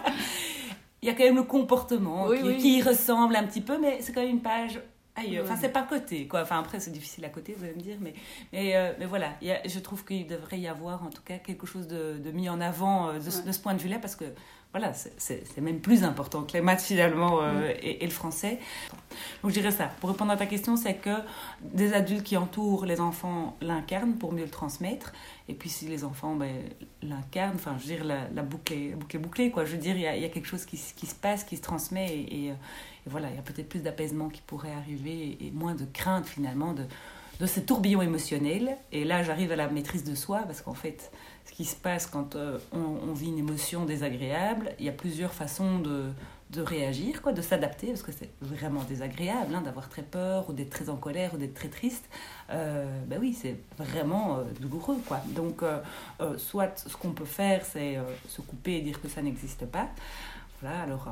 Il 1.01 1.09
y 1.09 1.11
a 1.11 1.13
quand 1.13 1.23
même 1.23 1.35
le 1.35 1.43
comportement 1.43 2.29
qui, 2.59 2.81
ressemble 2.81 3.35
un 3.35 3.43
petit 3.43 3.61
peu, 3.61 3.77
mais 3.77 4.01
c'est 4.01 4.11
quand 4.11 4.21
même 4.21 4.31
une 4.31 4.41
page 4.41 4.79
ailleurs. 5.15 5.45
Enfin, 5.45 5.55
c'est 5.59 5.69
pas 5.69 5.83
côté, 5.83 6.27
quoi. 6.27 6.41
Enfin, 6.41 6.59
après, 6.59 6.79
c'est 6.79 6.91
difficile 6.91 7.25
à 7.25 7.29
côté, 7.29 7.53
vous 7.57 7.63
allez 7.63 7.75
me 7.75 7.81
dire, 7.81 7.97
mais, 8.01 8.13
mais, 8.51 8.75
euh, 8.75 8.93
mais 8.99 9.05
voilà. 9.05 9.33
je 9.41 9.79
trouve 9.79 10.03
qu'il 10.03 10.27
devrait 10.27 10.59
y 10.59 10.67
avoir, 10.67 11.03
en 11.03 11.09
tout 11.09 11.21
cas, 11.23 11.37
quelque 11.37 11.67
chose 11.67 11.87
de, 11.87 12.31
mis 12.31 12.49
en 12.49 12.59
avant 12.59 13.09
euh, 13.09 13.19
de, 13.19 13.45
de, 13.45 13.51
ce 13.51 13.59
point 13.59 13.75
de 13.75 13.81
vue-là, 13.81 13.99
parce 13.99 14.15
que 14.15 14.25
voilà, 14.75 14.91
c'est 14.93 15.57
même 15.61 15.79
plus 15.79 16.03
important 16.03 16.43
que 16.43 16.51
les 16.51 16.59
maths 16.59 16.81
finalement 16.81 17.41
euh, 17.41 17.69
mm. 17.69 17.77
et, 17.81 18.05
le 18.05 18.11
français. 18.11 18.59
Donc 19.41 19.51
je 19.51 19.61
dirais 19.61 19.71
ça. 19.71 19.85
Pour 20.01 20.09
répondre 20.09 20.33
à 20.33 20.35
ta 20.35 20.47
question, 20.47 20.75
c'est 20.75 20.95
que 20.95 21.15
des 21.61 21.93
adultes 21.93 22.23
qui 22.23 22.35
entourent 22.35 22.85
les 22.85 22.99
enfants 22.99 23.55
l'incarnent 23.61 24.15
pour 24.15 24.33
mieux 24.33 24.43
le 24.43 24.49
transmettre. 24.49 25.13
Et 25.47 25.53
puis 25.53 25.69
si 25.69 25.85
les 25.85 26.03
enfants 26.03 26.35
ben, 26.35 26.53
l'incarnent, 27.01 27.55
enfin 27.55 27.77
je 27.79 27.87
veux 27.87 27.95
dire, 27.95 28.03
la, 28.03 28.43
boucle, 28.43 28.73
est, 28.73 29.17
bouclée, 29.17 29.49
quoi. 29.49 29.63
Je 29.63 29.71
veux 29.71 29.77
dire, 29.77 29.95
il 29.95 30.01
y 30.01 30.25
a, 30.25 30.27
quelque 30.27 30.47
chose 30.47 30.65
qui, 30.65 30.77
qui, 30.93 31.05
se 31.05 31.15
passe, 31.15 31.45
qui 31.45 31.55
se 31.55 31.61
transmet. 31.61 32.13
Et, 32.29 32.51
voilà, 33.05 33.29
il 33.29 33.35
y 33.37 33.39
a 33.39 33.43
peut-être 33.43 33.69
plus 33.69 33.81
d'apaisement 33.81 34.27
qui 34.27 34.41
pourrait 34.41 34.73
arriver 34.73 35.37
et, 35.39 35.51
moins 35.51 35.75
de 35.75 35.85
crainte 35.85 36.25
finalement 36.25 36.73
de, 36.73 36.83
de 37.39 37.45
ce 37.45 37.59
tourbillon 37.59 38.01
émotionnel. 38.01 38.77
Et 38.91 39.03
là, 39.03 39.23
j'arrive 39.23 39.51
à 39.51 39.55
la 39.55 39.67
maîtrise 39.67 40.03
de 40.03 40.15
soi 40.15 40.43
parce 40.45 40.61
qu'en 40.61 40.73
fait, 40.73 41.11
ce 41.45 41.51
qui 41.51 41.65
se 41.65 41.75
passe 41.75 42.07
quand 42.07 42.35
euh, 42.35 42.57
on, 42.71 43.13
vit 43.13 43.27
une 43.27 43.37
émotion 43.37 43.85
désagréable. 43.85 44.71
Il 44.79 44.85
y 44.85 44.89
a 44.89 44.93
plusieurs 44.93 45.33
façons 45.33 45.79
de, 45.79 46.05
de 46.51 46.61
réagir, 46.61 47.21
quoi, 47.21 47.33
de 47.33 47.41
s'adapter, 47.41 47.87
parce 47.87 48.01
que 48.01 48.11
c'est 48.11 48.29
vraiment 48.41 48.83
désagréable 48.83 49.53
hein, 49.53 49.61
d'avoir 49.61 49.89
très 49.89 50.01
peur 50.01 50.49
ou 50.49 50.53
d'être 50.53 50.69
très 50.69 50.89
en 50.89 50.95
colère 50.95 51.33
ou 51.33 51.37
d'être 51.37 51.53
très 51.53 51.69
triste. 51.69 52.09
Euh, 52.49 52.85
ben 53.07 53.19
oui, 53.19 53.37
c'est 53.39 53.57
vraiment 53.77 54.37
euh, 54.37 54.43
douloureux. 54.59 54.97
Donc, 55.27 55.63
soit 56.37 56.77
ce 56.87 56.95
qu'on 56.95 57.11
peut 57.11 57.25
faire, 57.25 57.65
c'est 57.65 57.97
se 58.27 58.41
couper 58.41 58.77
et 58.77 58.81
dire 58.81 59.01
que 59.01 59.07
ça 59.07 59.21
n'existe 59.21 59.65
pas. 59.65 59.89
Voilà, 60.61 60.81
alors 60.81 61.09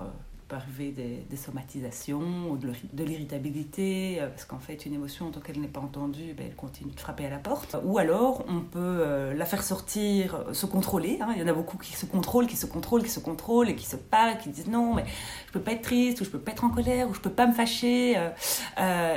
arriver 0.55 0.91
des, 0.91 1.38
somatisations 1.38 2.51
ou 2.51 2.57
de 2.57 3.03
l'irritabilité, 3.03 4.19
euh, 4.21 4.27
parce 4.29 4.45
qu'en 4.45 4.59
fait, 4.59 4.85
une 4.85 4.94
émotion, 4.94 5.31
tant 5.31 5.39
qu'elle 5.39 5.59
n'est 5.59 5.67
pas 5.67 5.81
entendue, 5.81 6.33
ben, 6.38 6.45
elle 6.48 6.55
continue 6.55 6.91
de 6.91 7.00
frapper 7.00 7.25
à 7.25 7.29
la 7.29 7.38
porte. 7.38 7.75
Ou 7.83 7.98
alors, 7.98 8.45
on 8.48 8.62
peut 8.62 8.79
euh, 8.79 9.33
la 9.33 9.45
faire 9.45 9.63
sortir, 9.63 10.36
euh, 10.36 10.53
se 10.53 10.65
contrôler. 10.65 11.17
Hein. 11.22 11.29
Il 11.36 11.41
y 11.41 11.43
en 11.43 11.48
a 11.48 11.53
beaucoup 11.53 11.77
qui 11.77 11.93
se 11.93 12.05
contrôlent, 12.05 12.48
qui 12.48 12.55
se 12.55 12.65
contrôlent, 12.65 13.03
qui 13.03 13.10
se 13.10 13.19
contrôlent 13.19 13.69
et 13.69 13.75
qui 13.75 13.86
se 13.86 13.95
parlent, 13.95 14.38
qui 14.38 14.50
disent 14.50 14.67
non, 14.67 14.93
mais 14.93 15.05
je 15.48 15.51
peux 15.51 15.60
pas 15.60 15.72
être 15.72 15.81
triste, 15.81 16.22
ou 16.22 16.25
je 16.25 16.29
peux 16.29 16.39
pas 16.39 16.51
être 16.51 16.63
en 16.63 16.69
colère, 16.69 17.10
ou 17.10 17.13
je 17.13 17.19
peux 17.19 17.29
pas 17.31 17.48
me 17.48 17.53
fâcher. 17.53 18.15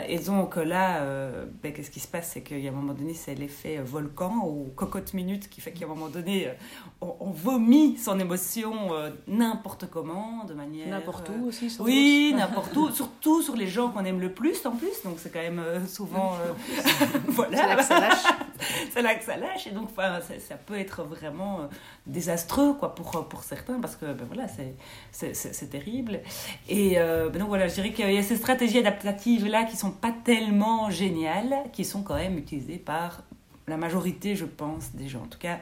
et 0.09 0.19
donc 0.21 0.57
là, 0.57 1.05
ben, 1.63 1.73
qu'est-ce 1.73 1.91
qui 1.91 2.01
se 2.01 2.09
passe? 2.09 2.31
C'est 2.33 2.43
qu'il 2.43 2.61
y 2.61 2.69
a 2.69 2.71
un 2.71 2.75
moment 2.75 2.95
donné, 2.95 3.15
c'est 3.15 3.35
l'effet 3.35 3.79
volcan 3.79 4.47
ou 4.47 4.71
cocotte 4.75 5.15
minute 5.15 5.49
qui 5.49 5.61
fait 5.61 5.73
qu'à 5.73 5.85
un 5.85 5.89
moment 5.89 6.09
donné, 6.09 6.49
on, 7.01 7.15
on 7.21 7.31
vomit 7.31 7.97
son 7.99 8.19
émotion 8.19 8.91
n'importe 9.27 9.89
comment, 9.91 10.45
de 10.45 10.55
manière 10.55 10.89
aussi 11.47 11.75
Oui, 11.81 12.35
n'importe 12.37 12.77
où. 12.77 12.91
Surtout 12.91 13.43
sur 13.43 13.57
les 13.57 13.67
gens 13.67 13.91
qu'on 13.91 14.05
aime 14.05 14.21
le 14.21 14.33
plus 14.33 14.65
en 14.67 14.73
plus. 14.73 15.03
Donc 15.05 15.17
c'est 15.19 15.33
quand 15.33 15.41
même 15.41 15.59
euh, 15.59 15.87
souvent. 15.87 16.35
Euh, 16.35 16.53
voilà. 17.29 17.57
C'est 17.57 17.67
là 17.67 17.77
que 17.77 17.85
ça 17.85 18.01
lâche. 18.01 18.25
c'est 18.93 19.03
là 19.03 19.15
que 19.15 19.25
ça 19.25 19.37
lâche. 19.37 19.67
Et 19.67 19.71
donc 19.71 19.89
ça, 19.95 20.21
ça, 20.21 20.55
peut 20.57 20.79
être 20.79 21.03
vraiment 21.05 21.61
euh, 21.61 21.67
désastreux 22.07 22.75
quoi, 22.75 22.95
pour, 22.95 23.27
pour 23.29 23.43
certains 23.43 23.81
parce 23.81 23.97
que 23.97 24.07
ben, 24.07 24.27
voilà, 24.33 24.47
c'est 25.13 25.71
terrible. 25.71 26.21
Et 26.69 26.97
ben, 26.97 27.31
donc 27.33 27.49
voilà, 27.49 27.69
je 27.69 27.75
dirais 27.75 27.93
qu'il 27.93 28.11
y 28.11 28.19
a 28.19 28.23
ces 28.23 28.37
stratégies 28.37 28.79
adaptatives 28.79 29.47
là 29.47 29.65
qui 29.65 29.77
sont 29.77 29.91
pas 29.91 30.13
tellement 30.25 30.91
géniales, 30.91 31.55
qui 31.73 31.85
sont 31.85 32.03
quand 32.03 32.17
même 32.17 32.39
utilisées 32.39 32.79
par 32.79 33.23
la 33.69 33.77
majorité, 33.77 34.37
je 34.37 34.45
pense, 34.45 34.93
des 34.95 35.09
gens. 35.09 35.23
En 35.23 35.29
tout 35.29 35.39
cas, 35.39 35.59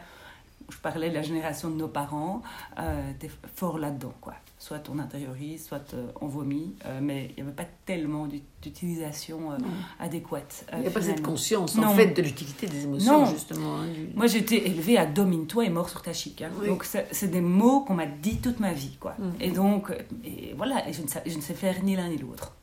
je 0.70 0.78
parlais 0.78 1.10
de 1.10 1.14
la 1.14 1.22
génération 1.22 1.70
de 1.70 1.76
nos 1.76 1.88
parents, 1.88 2.42
euh, 2.78 3.12
t'es 3.18 3.30
fort 3.54 3.78
là-dedans, 3.78 4.14
quoi. 4.20 4.34
Soit 4.58 4.88
on 4.88 4.98
intériorise, 4.98 5.66
soit 5.66 5.92
euh, 5.92 6.06
on 6.20 6.26
vomit, 6.26 6.74
euh, 6.86 7.00
mais 7.02 7.30
il 7.30 7.42
n'y 7.42 7.48
avait 7.48 7.56
pas 7.56 7.68
tellement 7.84 8.26
d'utilisation 8.62 9.52
euh, 9.52 9.56
adéquate. 10.00 10.64
il 10.72 10.80
n'y 10.80 10.86
a 10.86 10.90
pas 10.90 11.02
cette 11.02 11.22
conscience, 11.22 11.76
en 11.76 11.90
fait, 11.90 12.14
de 12.14 12.22
l'utilité 12.22 12.66
des 12.66 12.84
émotions, 12.84 13.26
justement. 13.26 13.80
Hein, 13.80 13.88
Moi, 14.14 14.26
j'ai 14.26 14.38
été 14.38 14.66
élevée 14.66 14.96
à 14.96 15.06
domine-toi 15.06 15.66
et 15.66 15.70
mort 15.70 15.90
sur 15.90 16.00
ta 16.00 16.12
chic. 16.12 16.40
Hein. 16.40 16.50
Donc, 16.66 16.84
c'est 16.84 17.30
des 17.30 17.42
mots 17.42 17.80
qu'on 17.80 17.94
m'a 17.94 18.06
dit 18.06 18.38
toute 18.38 18.60
ma 18.60 18.72
vie, 18.72 18.96
quoi. 18.98 19.16
Mm. 19.18 19.32
Et 19.40 19.50
donc, 19.50 19.92
et 20.24 20.54
voilà, 20.56 20.82
je, 20.90 21.02
ne 21.02 21.08
sais, 21.08 21.22
je 21.26 21.36
ne 21.36 21.42
sais 21.42 21.54
faire 21.54 21.82
ni 21.82 21.96
l'un 21.96 22.08
ni 22.08 22.16
l'autre. 22.16 22.54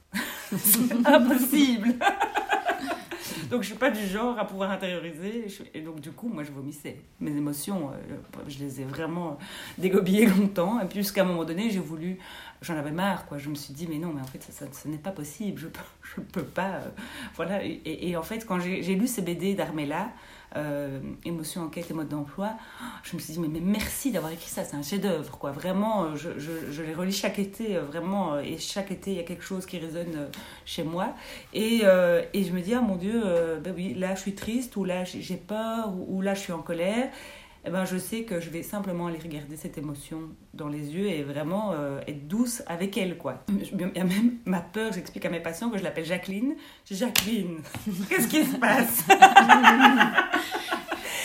impossible 1.06 1.96
donc 3.52 3.64
je 3.64 3.68
suis 3.68 3.78
pas 3.78 3.92
du 3.92 4.08
genre 4.08 4.40
à 4.40 4.48
pouvoir 4.48 4.72
intérioriser. 4.72 5.46
Et 5.74 5.82
donc 5.82 6.00
du 6.00 6.12
coup, 6.12 6.30
moi 6.30 6.44
je 6.44 6.52
vomissais. 6.52 7.02
Mes 7.20 7.32
émotions, 7.32 7.90
euh, 7.90 8.16
je 8.48 8.60
les 8.60 8.80
ai 8.80 8.86
vraiment 8.86 9.38
dégobillées 9.78 10.26
longtemps. 10.40 10.80
Et 10.80 10.86
puis 10.86 11.00
jusqu'à 11.00 11.24
un 11.24 11.26
moment 11.26 11.44
donné, 11.44 11.70
j'ai 11.70 11.80
voulu, 11.80 12.18
j'en 12.62 12.78
avais 12.78 12.92
marre, 12.92 13.26
quoi. 13.26 13.38
Je 13.38 13.50
me 13.50 13.56
suis 13.56 13.74
dit, 13.74 13.88
mais 13.90 13.98
non, 13.98 14.14
mais 14.14 14.22
en 14.22 14.26
fait, 14.26 14.42
ça, 14.44 14.66
ça, 14.72 14.90
n'est 14.90 14.98
pas 14.98 15.12
possible. 15.12 15.60
Je 15.60 15.68
ne 16.22 16.26
peux 16.32 16.44
pas. 16.44 16.76
Euh, 16.76 16.90
voilà. 17.36 17.60
Et, 17.64 18.16
en 18.16 18.24
fait, 18.24 18.46
quand 18.46 18.60
j'ai 18.60 18.96
lu 18.96 19.08
ces 19.08 19.22
BD 19.22 19.56
d'Armella, 19.56 20.10
euh, 20.58 21.00
émotion, 21.26 21.64
enquête 21.64 21.90
et 21.90 21.94
mode 21.94 22.10
d'emploi, 22.10 22.52
je 23.04 23.16
me 23.16 23.22
suis 23.22 23.34
dit, 23.34 23.40
mais, 23.40 23.60
merci 23.60 24.12
d'avoir 24.12 24.32
écrit 24.32 24.50
ça, 24.50 24.64
c'est 24.64 24.76
un 24.76 24.84
chef-d'œuvre, 24.84 25.38
quoi. 25.40 25.52
Vraiment, 25.52 26.04
euh, 26.04 26.16
je, 26.16 26.38
je, 26.38 26.52
je, 26.72 26.84
les 26.84 26.94
relis 26.94 27.14
chaque 27.14 27.40
été, 27.40 27.78
vraiment, 27.78 28.38
et 28.40 28.58
chaque 28.58 28.92
été, 28.92 29.12
il 29.12 29.18
y 29.18 29.22
a 29.22 29.24
quelque 29.24 29.44
chose 29.44 29.66
qui 29.66 29.80
résonne 29.80 30.30
chez 30.66 30.84
moi. 30.84 31.16
Et, 31.54 31.82
et 32.34 32.44
je 32.44 32.52
me 32.52 32.62
dis, 32.62 32.76
ah 32.76 32.82
mon 32.82 32.96
Dieu, 32.96 33.24
ben 33.64 33.74
oui, 33.76 33.96
là, 33.96 34.14
je 34.14 34.22
suis 34.22 34.36
triste, 34.36 34.76
ou 34.76 34.84
là, 34.84 35.04
j'ai 35.04 35.38
peur, 35.38 35.94
ou 36.08 36.22
là, 36.22 36.36
je 36.36 36.42
suis 36.42 36.54
en 36.54 36.62
colère 36.62 37.10
eh 37.66 37.70
ben, 37.70 37.86
je 37.86 37.98
sais 37.98 38.24
que 38.24 38.40
je 38.40 38.50
vais 38.50 38.64
simplement 38.64 39.08
aller 39.08 39.20
regarder 39.20 39.56
cette 39.56 39.78
émotion 39.78 40.30
dans 40.54 40.68
les 40.68 40.96
yeux 40.96 41.08
et 41.08 41.24
vraiment 41.24 41.74
être 42.08 42.28
douce 42.28 42.64
avec 42.66 42.98
elle. 42.98 43.18
Quoi. 43.18 43.44
Il 43.50 43.80
y 43.80 44.00
a 44.00 44.04
même 44.04 44.38
ma 44.46 44.62
peur, 44.62 44.92
j'explique 44.94 45.26
à 45.26 45.30
mes 45.30 45.40
patients 45.40 45.70
que 45.70 45.78
je 45.78 45.84
l'appelle 45.84 46.06
Jacqueline. 46.06 46.56
Jacqueline, 46.90 47.60
qu'est-ce 48.10 48.28
qui 48.28 48.44
se 48.46 48.58
passe? 48.58 49.06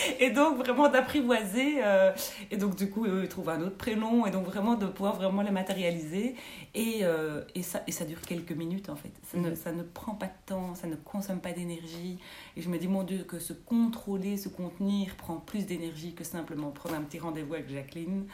et 0.19 0.29
donc 0.31 0.57
vraiment 0.57 0.89
d'apprivoiser 0.89 1.77
euh, 1.83 2.11
et 2.51 2.57
donc 2.57 2.75
du 2.75 2.89
coup 2.89 3.05
ils 3.05 3.27
trouvent 3.27 3.49
un 3.49 3.61
autre 3.61 3.77
prénom 3.77 4.25
et 4.25 4.31
donc 4.31 4.45
vraiment 4.45 4.75
de 4.75 4.85
pouvoir 4.87 5.15
vraiment 5.15 5.41
les 5.41 5.51
matérialiser. 5.51 6.35
Et, 6.73 6.99
euh, 7.03 7.43
et, 7.55 7.63
ça, 7.63 7.81
et 7.87 7.91
ça 7.91 8.05
dure 8.05 8.21
quelques 8.21 8.51
minutes 8.51 8.89
en 8.89 8.95
fait. 8.95 9.11
Ça 9.31 9.37
ne, 9.37 9.55
ça 9.55 9.71
ne 9.71 9.83
prend 9.83 10.15
pas 10.15 10.27
de 10.27 10.31
temps 10.45 10.75
ça 10.75 10.87
ne 10.87 10.95
consomme 10.95 11.39
pas 11.39 11.51
d'énergie. 11.51 12.19
Et 12.55 12.61
je 12.61 12.69
me 12.69 12.77
dis 12.77 12.87
mon 12.87 13.03
dieu 13.03 13.23
que 13.27 13.39
se 13.39 13.53
contrôler 13.53 14.37
se 14.37 14.49
contenir 14.49 15.15
prend 15.15 15.37
plus 15.37 15.65
d'énergie 15.65 16.13
que 16.13 16.23
simplement 16.23 16.71
prendre 16.71 16.95
un 16.95 17.01
petit 17.01 17.19
rendez-vous 17.19 17.53
avec 17.53 17.69
Jacqueline 17.69 18.25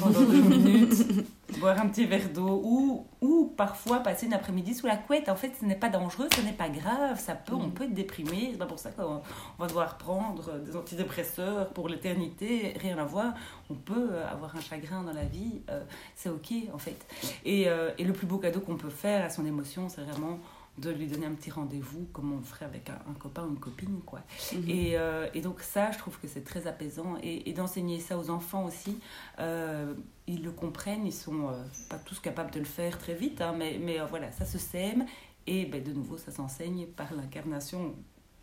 pendant 0.00 0.20
deux 0.20 0.42
minutes 0.56 1.26
boire 1.58 1.80
un 1.80 1.88
petit 1.88 2.04
verre 2.04 2.28
d'eau 2.28 2.60
ou, 2.62 3.06
ou 3.20 3.52
parfois 3.56 4.00
passer 4.00 4.26
une 4.26 4.34
après-midi 4.34 4.74
sous 4.74 4.86
la 4.86 4.96
couette 4.96 5.28
en 5.28 5.36
fait 5.36 5.52
ce 5.58 5.64
n'est 5.64 5.74
pas 5.74 5.88
dangereux 5.88 6.28
ce 6.34 6.42
n'est 6.42 6.52
pas 6.52 6.68
grave 6.68 7.18
ça 7.18 7.34
peut 7.34 7.54
on 7.54 7.68
mm. 7.68 7.72
peut 7.72 7.84
être 7.84 7.94
déprimé 7.94 8.50
c'est 8.52 8.58
pas 8.58 8.66
pour 8.66 8.78
ça 8.78 8.90
qu'on 8.90 9.22
va 9.58 9.66
devoir 9.66 9.98
prendre 9.98 10.58
des 10.58 10.76
antidépresseurs 10.76 11.68
pour 11.72 11.88
l'éternité, 11.88 12.74
rien 12.80 12.98
à 12.98 13.04
voir. 13.04 13.34
On 13.70 13.74
peut 13.74 14.10
euh, 14.12 14.30
avoir 14.30 14.56
un 14.56 14.60
chagrin 14.60 15.02
dans 15.02 15.12
la 15.12 15.24
vie, 15.24 15.62
euh, 15.70 15.82
c'est 16.14 16.28
ok 16.28 16.52
en 16.72 16.78
fait. 16.78 17.06
Et, 17.44 17.68
euh, 17.68 17.90
et, 17.98 18.04
le 18.04 18.12
plus 18.12 18.26
beau 18.26 18.38
cadeau 18.38 18.60
qu'on 18.60 18.76
peut 18.76 18.90
faire 18.90 19.24
à 19.24 19.30
son 19.30 19.44
émotion, 19.44 19.88
c'est 19.88 20.02
vraiment 20.02 20.38
de 20.80 20.90
lui 20.90 21.06
donner 21.06 21.26
un 21.26 21.34
petit 21.34 21.50
rendez-vous 21.50 22.08
comme 22.12 22.32
on 22.32 22.42
ferait 22.42 22.64
avec 22.64 22.90
un, 22.90 23.14
copain 23.14 23.44
ou 23.44 23.50
une 23.50 23.58
copine 23.58 24.00
quoi. 24.04 24.20
Mhm. 24.52 24.68
et, 24.68 24.96
et, 25.34 25.40
donc 25.40 25.60
ça 25.60 25.90
je 25.90 25.98
trouve 25.98 26.18
que 26.18 26.28
c'est 26.28 26.44
très 26.44 26.66
apaisant. 26.66 27.16
Et, 27.22 27.52
d'enseigner 27.52 27.98
ça 27.98 28.18
aux 28.18 28.30
enfants 28.30 28.64
aussi 28.66 28.98
ils 29.38 30.42
le 30.42 30.50
comprennent 30.50 31.06
ils 31.06 31.12
sont 31.12 31.50
pas 31.88 31.98
tous 31.98 32.20
capables 32.20 32.50
de 32.50 32.58
le 32.58 32.64
faire 32.64 32.98
très 32.98 33.14
vite 33.14 33.40
hein, 33.40 33.54
mais, 33.56 33.78
mais 33.82 33.98
voilà 34.08 34.30
ça 34.32 34.44
se 34.44 34.58
sème. 34.58 35.06
Et 35.46 35.64
ben, 35.64 35.82
de 35.82 35.92
nouveau 35.92 36.18
ça 36.18 36.30
s'enseigne 36.30 36.86
par 36.86 37.14
l'incarnation 37.14 37.94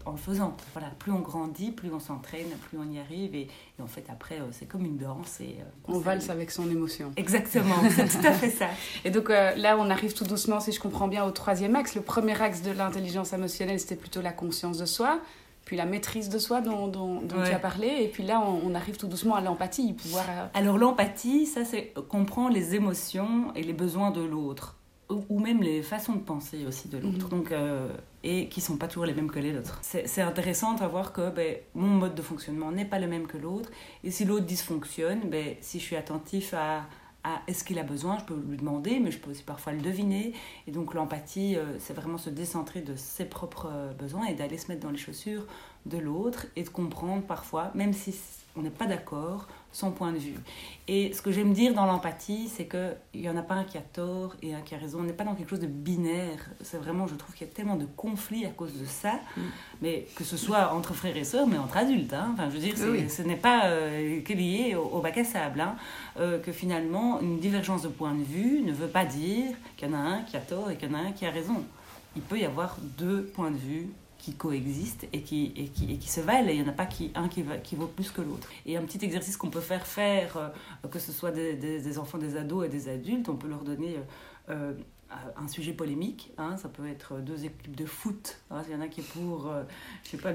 en 0.06 0.12
le 0.12 0.18
faisant. 0.18 0.56
Voilà, 0.74 0.90
plus 1.00 1.12
on 1.12 1.20
grandit, 1.20 1.72
plus 1.72 1.92
on 1.92 2.00
s'entraîne, 2.00 2.48
plus 2.70 2.78
on 2.78 2.92
y 2.92 3.00
arrive. 3.00 3.36
Et, 3.36 3.48
en 3.82 3.88
fait, 3.88 4.06
après, 4.10 4.36
euh, 4.36 4.46
c'est 4.52 4.66
comme 4.68 4.86
une 4.86 4.98
danse. 4.98 5.40
Et, 5.42 5.58
euh, 5.60 5.64
on 5.88 6.00
valse 6.00 6.30
avec 6.30 6.52
son 6.52 6.70
émotion. 6.70 7.12
Exactement, 7.18 7.76
c'est 7.90 8.08
tout 8.08 8.26
à 8.26 8.32
fait 8.32 8.50
ça. 8.50 8.68
Et 9.04 9.10
donc 9.10 9.30
euh, 9.30 9.56
là, 9.56 9.78
on 9.78 9.90
arrive 9.90 10.14
tout 10.14 10.26
doucement, 10.26 10.60
si 10.60 10.72
je 10.72 10.80
comprends 10.80 11.08
bien, 11.08 11.26
au 11.26 11.32
troisième 11.32 11.76
axe. 11.76 11.96
Le 11.96 12.02
premier 12.02 12.40
axe 12.42 12.62
de 12.62 12.72
l'intelligence 12.72 13.34
émotionnelle, 13.34 13.80
c'était 13.80 13.96
plutôt 13.96 14.22
la 14.22 14.32
conscience 14.32 14.78
de 14.78 14.86
soi. 14.86 15.20
Puis 15.66 15.76
la 15.76 15.86
maîtrise 15.86 16.30
de 16.30 16.38
soi 16.38 16.62
dont, 16.62 16.88
dont, 16.88 17.24
tu 17.28 17.52
as 17.52 17.58
parlé. 17.58 17.88
Et 18.02 18.08
puis 18.08 18.22
là, 18.22 18.40
on, 18.40 18.70
on 18.70 18.76
arrive 18.76 18.98
tout 18.98 19.08
doucement 19.08 19.34
à 19.34 19.42
l'empathie. 19.42 19.94
pouvoir. 19.94 20.24
Alors 20.54 20.78
l'empathie, 20.78 21.48
ça, 21.48 21.66
c'est 21.66 21.92
comprendre 22.08 22.54
les 22.54 22.76
émotions 22.76 23.52
et 23.56 23.64
les 23.64 23.74
besoins 23.74 24.12
de 24.12 24.22
l'autre 24.22 24.76
ou 25.10 25.40
même 25.40 25.62
les 25.62 25.84
façons 25.84 26.14
de 26.14 26.22
penser 26.22 26.66
aussi 26.66 26.88
de 26.88 26.98
l'autre. 26.98 27.26
Mhm. 27.26 27.30
Donc, 27.30 27.52
euh, 27.52 27.90
et 28.24 28.50
qui 28.50 28.60
sont 28.60 28.78
pas 28.78 28.88
toujours 28.88 29.06
les 29.06 29.14
mêmes 29.14 29.30
que 29.30 29.40
les 29.40 29.56
autres. 29.56 29.80
C'est 29.82 30.22
intéressant 30.22 30.74
de 30.74 30.84
voir 30.86 31.14
que 31.14 31.30
ben, 31.30 31.58
mon 31.76 31.88
mode 31.88 32.16
de 32.16 32.22
fonctionnement 32.24 32.72
n'est 32.72 32.86
pas 32.86 33.00
le 33.00 33.08
même 33.08 33.28
que 33.28 33.38
l'autre. 33.38 33.70
Et 34.04 34.10
si 34.10 34.26
l'autre 34.26 34.46
dysfonctionne, 34.46 35.30
ben, 35.30 35.56
si 35.62 35.80
je 35.80 35.84
suis 35.84 35.96
attentif 35.96 36.56
à, 36.56 36.86
à 37.24 37.42
est-ce 37.48 37.64
qu'il 37.64 37.78
a 37.78 37.84
besoin, 37.84 38.18
je 38.20 38.26
peux 38.26 38.42
lui 38.48 38.58
demander, 38.58 39.00
mais 39.00 39.12
je 39.12 39.20
peux 39.20 39.32
aussi 39.32 39.44
parfois 39.44 39.74
le 39.74 39.82
deviner. 39.82 40.34
Et 40.68 40.72
donc 40.72 40.94
l'empathie, 40.94 41.56
euh, 41.56 41.78
c'est 41.80 41.94
vraiment 41.94 42.18
se 42.18 42.30
décentrer 42.30 42.82
de 42.82 42.96
ses 42.96 43.26
propres 43.26 43.70
euh, 43.72 43.94
besoins 43.94 44.26
et 44.26 44.34
d'aller 44.34 44.58
se 44.58 44.70
mettre 44.70 44.82
dans 44.82 44.92
les 44.92 44.98
chaussures 44.98 45.46
de 45.86 45.98
l'autre 45.98 46.48
et 46.56 46.64
de 46.64 46.70
comprendre 46.70 47.24
parfois, 47.24 47.72
même 47.76 47.94
si 47.94 48.16
on 48.56 48.62
n'est 48.62 48.70
pas 48.70 48.86
d'accord, 48.86 49.48
son 49.76 49.92
point 49.92 50.14
de 50.14 50.18
vue. 50.18 50.36
Et 50.88 51.12
ce 51.12 51.22
que 51.22 51.32
j'aime 51.34 51.52
dire 51.52 51.74
dans 51.74 51.86
l'empathie, 51.86 52.48
c'est 52.48 52.66
qu'il 52.66 53.22
n'y 53.22 53.30
en 53.30 53.36
a 53.36 53.42
pas 53.42 53.56
un 53.56 53.66
qui 53.66 53.78
a 53.78 53.82
tort 53.82 54.34
et 54.42 54.54
un 54.56 54.62
qui 54.62 54.74
a 54.74 54.78
raison. 54.78 55.00
On 55.02 55.04
n'est 55.04 55.12
pas 55.12 55.26
dans 55.26 55.36
quelque 55.36 55.50
chose 55.50 55.60
de 55.60 55.68
binaire. 55.68 56.40
C'est 56.62 56.78
vraiment, 56.78 57.08
je 57.08 57.16
trouve 57.16 57.36
qu'il 57.36 57.46
y 57.46 57.50
a 57.50 57.54
tellement 57.54 57.76
de 57.76 57.86
conflits 57.86 58.46
à 58.46 58.52
cause 58.52 58.72
de 58.80 58.86
ça, 58.86 59.20
mm. 59.36 59.42
mais 59.82 60.08
que 60.16 60.24
ce 60.24 60.38
soit 60.38 60.74
entre 60.74 60.94
frères 60.94 61.18
et 61.18 61.26
sœurs, 61.26 61.46
mais 61.46 61.58
entre 61.58 61.76
adultes. 61.76 62.14
Hein. 62.14 62.30
Enfin, 62.34 62.50
je 62.50 62.56
veux 62.56 62.62
dire, 62.62 62.78
ce 62.78 63.22
n'est 63.24 63.36
pas 63.36 63.66
euh, 63.66 64.22
lié 64.30 64.76
au, 64.76 65.02
bac 65.02 65.18
à 65.18 65.26
sable. 65.26 65.60
Hein. 65.60 65.76
Euh, 66.18 66.40
que 66.40 66.54
finalement, 66.54 67.20
une 67.20 67.40
divergence 67.40 67.82
de 67.82 67.90
point 67.90 68.16
de 68.16 68.24
vue 68.24 68.62
ne 68.62 68.72
veut 68.72 68.88
pas 68.88 69.04
dire 69.04 69.54
qu'il 69.76 69.90
y 69.90 69.92
en 69.92 69.96
a 69.96 70.00
un 70.00 70.22
qui 70.22 70.38
a 70.38 70.42
tort 70.42 70.72
et 70.72 70.78
qu'il 70.78 70.90
y 70.90 70.96
en 70.96 70.98
a 70.98 71.02
un 71.02 71.12
qui 71.12 71.26
a 71.26 71.32
raison. 71.32 71.62
Il 72.16 72.22
peut 72.22 72.40
y 72.40 72.46
avoir 72.46 72.78
deux 72.98 73.24
points 73.24 73.52
de 73.52 73.58
vue 73.58 73.90
qui 74.26 74.34
coexistent 74.34 75.08
et 75.14 75.22
qui, 75.22 75.54
et 75.56 75.68
qui, 75.68 75.92
et 75.92 75.98
qui 75.98 76.10
se 76.10 76.20
valent. 76.20 76.50
il 76.50 76.60
n'y 76.60 76.68
en 76.68 76.72
a 76.72 76.74
pas 76.74 76.88
qui, 76.88 77.12
un 77.14 77.28
qui, 77.28 77.44
va, 77.44 77.58
qui 77.58 77.76
vaut 77.76 77.86
plus 77.86 78.10
que 78.10 78.22
l'autre. 78.22 78.50
Et 78.66 78.76
un 78.76 78.82
petit 78.82 79.06
exercice 79.06 79.38
qu'on 79.38 79.52
peut 79.52 79.62
faire 79.62 79.86
faire, 79.86 80.38
euh, 80.38 80.88
que 80.88 80.98
ce 80.98 81.12
soit 81.12 81.30
des, 81.30 81.54
des, 81.54 82.00
enfants, 82.00 82.18
des 82.18 82.36
ados 82.36 82.66
et 82.66 82.70
des 82.70 82.90
adultes, 82.90 83.30
on 83.30 83.36
peut 83.36 83.48
leur 83.48 83.64
donner 83.64 83.98
euh, 84.50 84.74
euh, 85.12 85.12
un 85.38 85.48
sujet 85.48 85.74
polémique. 85.74 86.32
Hein, 86.40 86.58
ça 86.58 86.70
peut 86.70 86.88
être 86.88 87.20
deux 87.20 87.46
équipes 87.46 87.76
de 87.76 87.86
foot. 87.86 88.40
Hein, 88.50 88.64
il 88.68 88.74
y 88.74 88.76
en 88.76 88.82
a 88.82 88.88
qui 88.88 89.02
est 89.02 89.14
pour, 89.14 89.54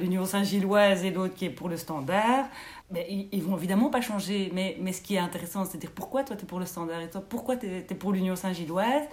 l'Union 0.01 0.25
Saint-Gilloise 0.25 1.05
et 1.05 1.11
l'autre 1.11 1.35
qui 1.35 1.47
est 1.47 1.51
pour 1.51 1.69
le 1.69 1.77
Standard. 1.77 2.47
Mais 2.93 3.09
ils, 3.11 3.29
ils, 3.33 3.43
vont 3.43 3.57
évidemment 3.57 3.91
pas 3.91 4.01
changer. 4.01 4.53
Mais, 4.55 4.77
mais 4.81 4.93
ce 4.93 5.03
qui 5.03 5.17
est 5.17 5.19
intéressant, 5.19 5.65
c'est 5.65 5.79
de 5.79 5.81
dire 5.81 5.93
pourquoi 5.93 6.23
toi 6.23 6.37
tu 6.37 6.45
es 6.45 6.47
pour 6.47 6.61
le 6.61 6.67
Standard 6.67 7.01
et 7.01 7.11
toi 7.11 7.25
pourquoi 7.29 7.57
tu 7.57 7.67
es, 7.67 7.79
es, 7.91 7.95
pour 7.97 8.13
l'Union 8.13 8.37
Saint-Gilloise? 8.37 9.09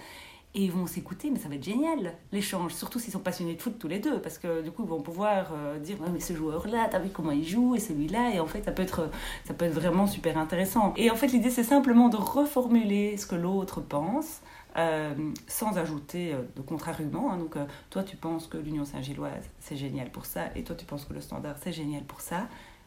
Et 0.54 0.62
ils 0.64 0.72
vont 0.72 0.86
s'écouter, 0.86 1.30
mais 1.30 1.38
ça 1.38 1.48
va 1.48 1.56
être 1.56 1.64
génial 1.64 2.14
l'échange, 2.32 2.74
surtout 2.74 2.98
s'ils 2.98 3.12
sont 3.12 3.18
passionnés 3.18 3.54
de 3.54 3.60
foot 3.60 3.78
tous 3.78 3.88
les 3.88 3.98
deux, 3.98 4.20
parce 4.20 4.38
que 4.38 4.62
du 4.62 4.70
coup 4.70 4.82
ils 4.82 4.88
vont 4.88 5.02
pouvoir 5.02 5.52
euh, 5.52 5.78
dire 5.78 5.96
mais 6.12 6.20
ce 6.20 6.34
joueur-là, 6.34 6.88
t'as 6.90 6.98
vu 6.98 7.10
comment 7.10 7.32
il 7.32 7.46
joue, 7.46 7.74
et 7.74 7.80
celui-là, 7.80 8.34
et 8.34 8.40
en 8.40 8.46
fait 8.46 8.64
ça 8.64 8.72
peut, 8.72 8.82
être, 8.82 9.10
ça 9.44 9.54
peut 9.54 9.66
être 9.66 9.74
vraiment 9.74 10.06
super 10.06 10.38
intéressant. 10.38 10.94
Et 10.96 11.10
en 11.10 11.16
fait 11.16 11.28
l'idée 11.28 11.50
c'est 11.50 11.64
simplement 11.64 12.08
de 12.08 12.16
reformuler 12.16 13.16
ce 13.16 13.26
que 13.26 13.34
l'autre 13.34 13.80
pense. 13.80 14.40
Euh, 14.76 15.14
sans 15.48 15.76
ajouter 15.76 16.34
euh, 16.34 16.42
de 16.54 16.60
contre-arguments. 16.60 17.32
Hein. 17.32 17.38
Donc, 17.38 17.56
toi, 17.90 18.04
tu 18.04 18.16
penses 18.16 18.46
que 18.46 18.58
l'Union 18.58 18.84
Saint-Gilloise, 18.84 19.42
c'est 19.58 19.76
génial 19.76 20.10
pour 20.10 20.24
ça, 20.24 20.50
et 20.54 20.62
toi, 20.62 20.76
tu 20.76 20.84
penses 20.84 21.04
que 21.04 21.14
le 21.14 21.20
Standard, 21.20 21.56
c'est 21.60 21.72
génial 21.72 22.04
pour 22.04 22.20
ça, 22.20 22.46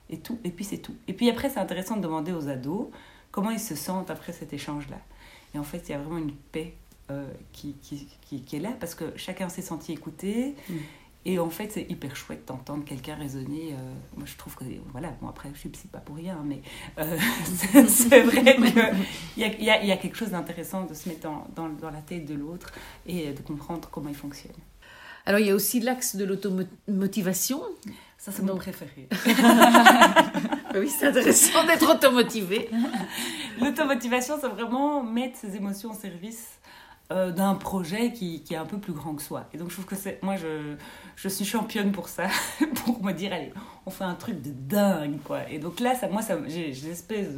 et 0.10 0.20
tout, 0.20 0.40
et 0.46 0.52
puis 0.52 0.64
c'est 0.64 0.78
tout. 0.78 0.96
Et 1.08 1.14
puis 1.14 1.30
après, 1.30 1.50
c'est 1.50 1.60
intéressant 1.60 1.98
de 1.98 2.02
demander 2.02 2.32
aux 2.32 2.48
ados 2.48 2.88
comment 3.32 3.50
ils 3.50 3.60
se 3.60 3.76
sentent 3.76 4.12
après 4.12 4.32
cet 4.32 4.54
échange-là. 4.54 4.98
Et 5.54 5.60
en 5.60 5.64
fait, 5.64 5.90
il 5.90 5.92
y 5.92 5.96
a 5.96 5.98
vraiment 5.98 6.20
une 6.20 6.34
paix 6.34 6.76
euh, 7.12 7.26
qui, 7.52 7.76
qui, 7.82 8.08
qui, 8.42 8.56
est 8.56 8.60
là 8.60 8.72
parce 8.80 8.96
que 8.96 9.06
chacun 9.16 9.50
s'est 9.50 9.62
senti 9.62 9.92
écouté. 9.92 10.56
Mm. 10.70 10.76
Et 11.24 11.38
en 11.38 11.52
fait, 11.52 11.72
c'est 11.72 11.86
hyper 11.88 12.16
chouette 12.16 12.48
d'entendre 12.48 12.84
quelqu'un 12.84 13.16
raisonner. 13.16 13.74
Euh, 13.74 13.94
moi, 14.18 14.26
je 14.26 14.36
trouve 14.38 14.56
que, 14.56 14.64
voilà, 14.92 15.10
bon, 15.22 15.28
après, 15.28 15.50
je 15.54 15.60
suis 15.60 15.70
psy 15.70 15.88
pas 15.88 16.00
pour 16.00 16.16
rien, 16.16 16.42
mais 16.44 16.62
euh, 16.98 17.18
c'est 17.88 18.22
vrai 18.22 18.56
qu'il 18.56 18.74
y 19.38 19.44
a, 19.44 19.48
y, 19.60 19.70
a, 19.70 19.86
y 19.86 19.92
a 19.92 19.98
quelque 19.98 20.18
chose 20.18 20.32
d'intéressant 20.32 20.86
de 20.86 20.96
se 20.96 21.10
mettre 21.10 21.22
dans, 21.22 21.46
dans, 21.56 21.70
dans 21.70 21.92
la 21.92 22.02
tête 22.02 22.26
de 22.26 22.34
l'autre 22.34 22.72
et 23.06 23.34
de 23.34 23.42
comprendre 23.42 23.88
comment 23.92 24.10
il 24.10 24.16
fonctionne. 24.16 24.56
Alors, 25.26 25.40
il 25.40 25.48
y 25.48 25.52
a 25.52 25.56
aussi 25.56 25.80
l'axe 25.80 26.16
de 26.16 26.26
l'automotivation. 26.26 27.62
Ça, 28.18 28.32
c'est 28.32 28.44
mon 28.44 28.56
préféré. 28.56 29.08
oui, 30.76 30.90
c'est 30.90 31.08
intéressant 31.08 31.66
d'être 31.66 31.90
automotivé. 31.90 32.70
L'automotivation, 33.60 34.36
c'est 34.40 34.48
vraiment 34.48 35.04
mettre 35.04 35.38
ses 35.38 35.56
émotions 35.56 35.92
au 35.92 35.96
service 35.96 36.60
euh, 37.12 37.32
d'un 37.32 37.56
projet 37.56 38.14
qui, 38.14 38.42
qui, 38.42 38.54
est 38.54 38.58
un 38.58 38.66
peu 38.66 38.78
plus 38.78 38.94
grand 38.94 39.14
que 39.16 39.22
soi. 39.22 39.46
Et 39.54 39.58
donc 39.58 39.70
je 39.70 39.74
trouve 39.74 39.86
que 39.86 39.96
c'est... 39.96 40.24
Moi, 40.24 40.38
je, 40.38 40.76
je 41.16 41.28
suis 41.28 41.44
championne 41.46 41.92
pour 41.92 42.08
ça, 42.08 42.28
pour 42.86 43.04
me 43.04 43.12
dire, 43.12 43.34
allez, 43.34 43.52
on 43.86 43.90
fait 43.90 44.06
un 44.06 44.16
truc 44.16 44.42
de 44.42 44.52
dingue, 44.52 45.18
quoi. 45.24 45.50
Et 45.50 45.60
donc 45.60 45.80
là, 45.82 45.94
ça, 45.94 46.08
moi, 46.08 46.22
ça, 46.22 46.38
j'ai, 46.48 46.74
j'ai 46.74 46.86
une 46.88 46.94
espèce 46.94 47.30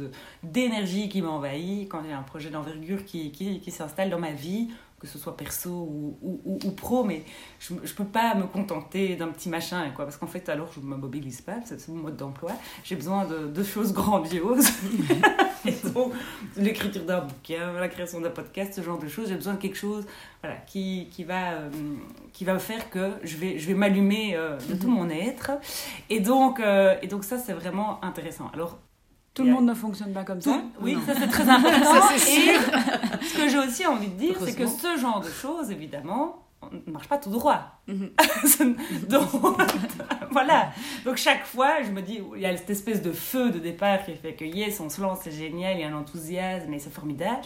d'énergie 0.42 1.08
qui 1.08 1.20
m'envahit 1.22 1.88
quand 1.88 2.02
a 2.08 2.16
un 2.16 2.22
projet 2.22 2.50
d'envergure 2.50 3.04
qui, 3.04 3.32
qui, 3.32 3.58
qui 3.58 3.70
s'installe 3.70 4.10
dans 4.10 4.20
ma 4.20 4.32
vie, 4.32 4.68
que 5.04 5.10
ce 5.10 5.18
soit 5.18 5.36
perso 5.36 5.70
ou, 5.70 6.18
ou, 6.22 6.58
ou, 6.64 6.70
pro, 6.70 7.04
mais 7.04 7.24
je 7.58 7.74
ne 7.74 7.78
peux 7.80 8.04
pas 8.04 8.34
me 8.34 8.44
contenter 8.44 9.16
d'un 9.16 9.28
petit 9.28 9.48
machin, 9.48 9.90
quoi, 9.94 10.04
parce 10.06 10.16
qu'en 10.16 10.26
fait, 10.26 10.48
alors 10.48 10.70
je 10.74 10.80
ne 10.80 10.86
me 10.86 10.96
mobilise 10.96 11.42
pas, 11.42 11.56
c'est 11.64 11.88
mon 11.88 12.02
mode 12.02 12.16
d'emploi. 12.16 12.52
J'ai 12.84 12.96
besoin 12.96 13.26
de, 13.26 13.46
de, 13.48 13.62
choses 13.62 13.92
grandioses. 13.92 14.68
Et 15.66 15.72
donc, 15.90 16.12
l'écriture 16.56 17.04
d'un 17.04 17.20
bouquin, 17.20 17.72
la 17.72 17.88
création 17.88 18.20
d'un 18.20 18.30
podcast, 18.30 18.74
ce 18.74 18.82
genre 18.82 18.98
de 18.98 19.08
choses, 19.08 19.28
j'ai 19.28 19.34
besoin 19.34 19.54
de 19.54 19.60
quelque 19.60 19.76
chose 19.76 20.06
voilà, 20.42 20.56
qui, 20.66 21.08
qui, 21.10 21.24
va, 21.24 21.52
euh, 21.52 21.70
qui 22.32 22.44
va 22.44 22.58
faire 22.58 22.90
que 22.90 23.12
je 23.22 23.36
vais, 23.36 23.58
je 23.58 23.66
vais 23.66 23.74
m'allumer 23.74 24.36
euh, 24.36 24.56
de 24.68 24.74
tout 24.74 24.88
mhm. 24.88 24.94
mon 24.94 25.10
être. 25.10 25.52
Et 26.10 26.20
donc, 26.20 26.60
euh, 26.60 26.96
et 27.02 27.06
donc 27.06 27.24
ça, 27.24 27.38
c'est 27.38 27.54
vraiment 27.54 28.02
intéressant. 28.04 28.50
Alors, 28.52 28.78
tout 29.34 29.42
le 29.42 29.50
monde 29.50 29.66
ne 29.66 29.74
fonctionne 29.74 30.12
pas 30.12 30.24
comme 30.24 30.40
ça. 30.40 30.62
Oui, 30.80 30.96
ça 31.06 31.14
c'est 31.14 31.26
très 31.26 31.48
important. 31.48 31.92
ça, 32.00 32.14
et 32.14 32.56
ce 33.24 33.36
que 33.36 33.48
j'ai 33.48 33.58
aussi 33.58 33.86
envie 33.86 34.08
de 34.08 34.14
dire, 34.16 34.36
c'est 34.44 34.54
que 34.54 34.66
ce 34.66 34.96
genre 34.96 35.20
de 35.20 35.28
choses, 35.28 35.70
évidemment, 35.70 36.44
ne 36.72 36.92
marche 36.92 37.08
pas 37.08 37.18
tout 37.18 37.30
droit. 37.30 37.80
Mhm. 37.86 38.10
Donc, 39.08 39.28
voilà. 40.30 40.72
Donc, 41.04 41.16
chaque 41.16 41.44
fois, 41.44 41.82
je 41.82 41.90
me 41.90 42.02
dis, 42.02 42.20
il 42.34 42.40
y 42.40 42.46
a 42.46 42.56
cette 42.56 42.70
espèce 42.70 43.02
de 43.02 43.12
feu 43.12 43.50
de 43.50 43.58
départ 43.58 44.04
qui 44.04 44.14
fait 44.14 44.34
que, 44.34 44.44
yes, 44.44 44.80
on 44.80 44.88
se 44.88 45.00
lance, 45.00 45.18
c'est 45.22 45.32
génial, 45.32 45.76
il 45.76 45.80
y 45.80 45.84
a 45.84 45.88
un 45.88 45.98
enthousiasme 45.98 46.72
et 46.72 46.78
c'est 46.78 46.92
formidable. 46.92 47.42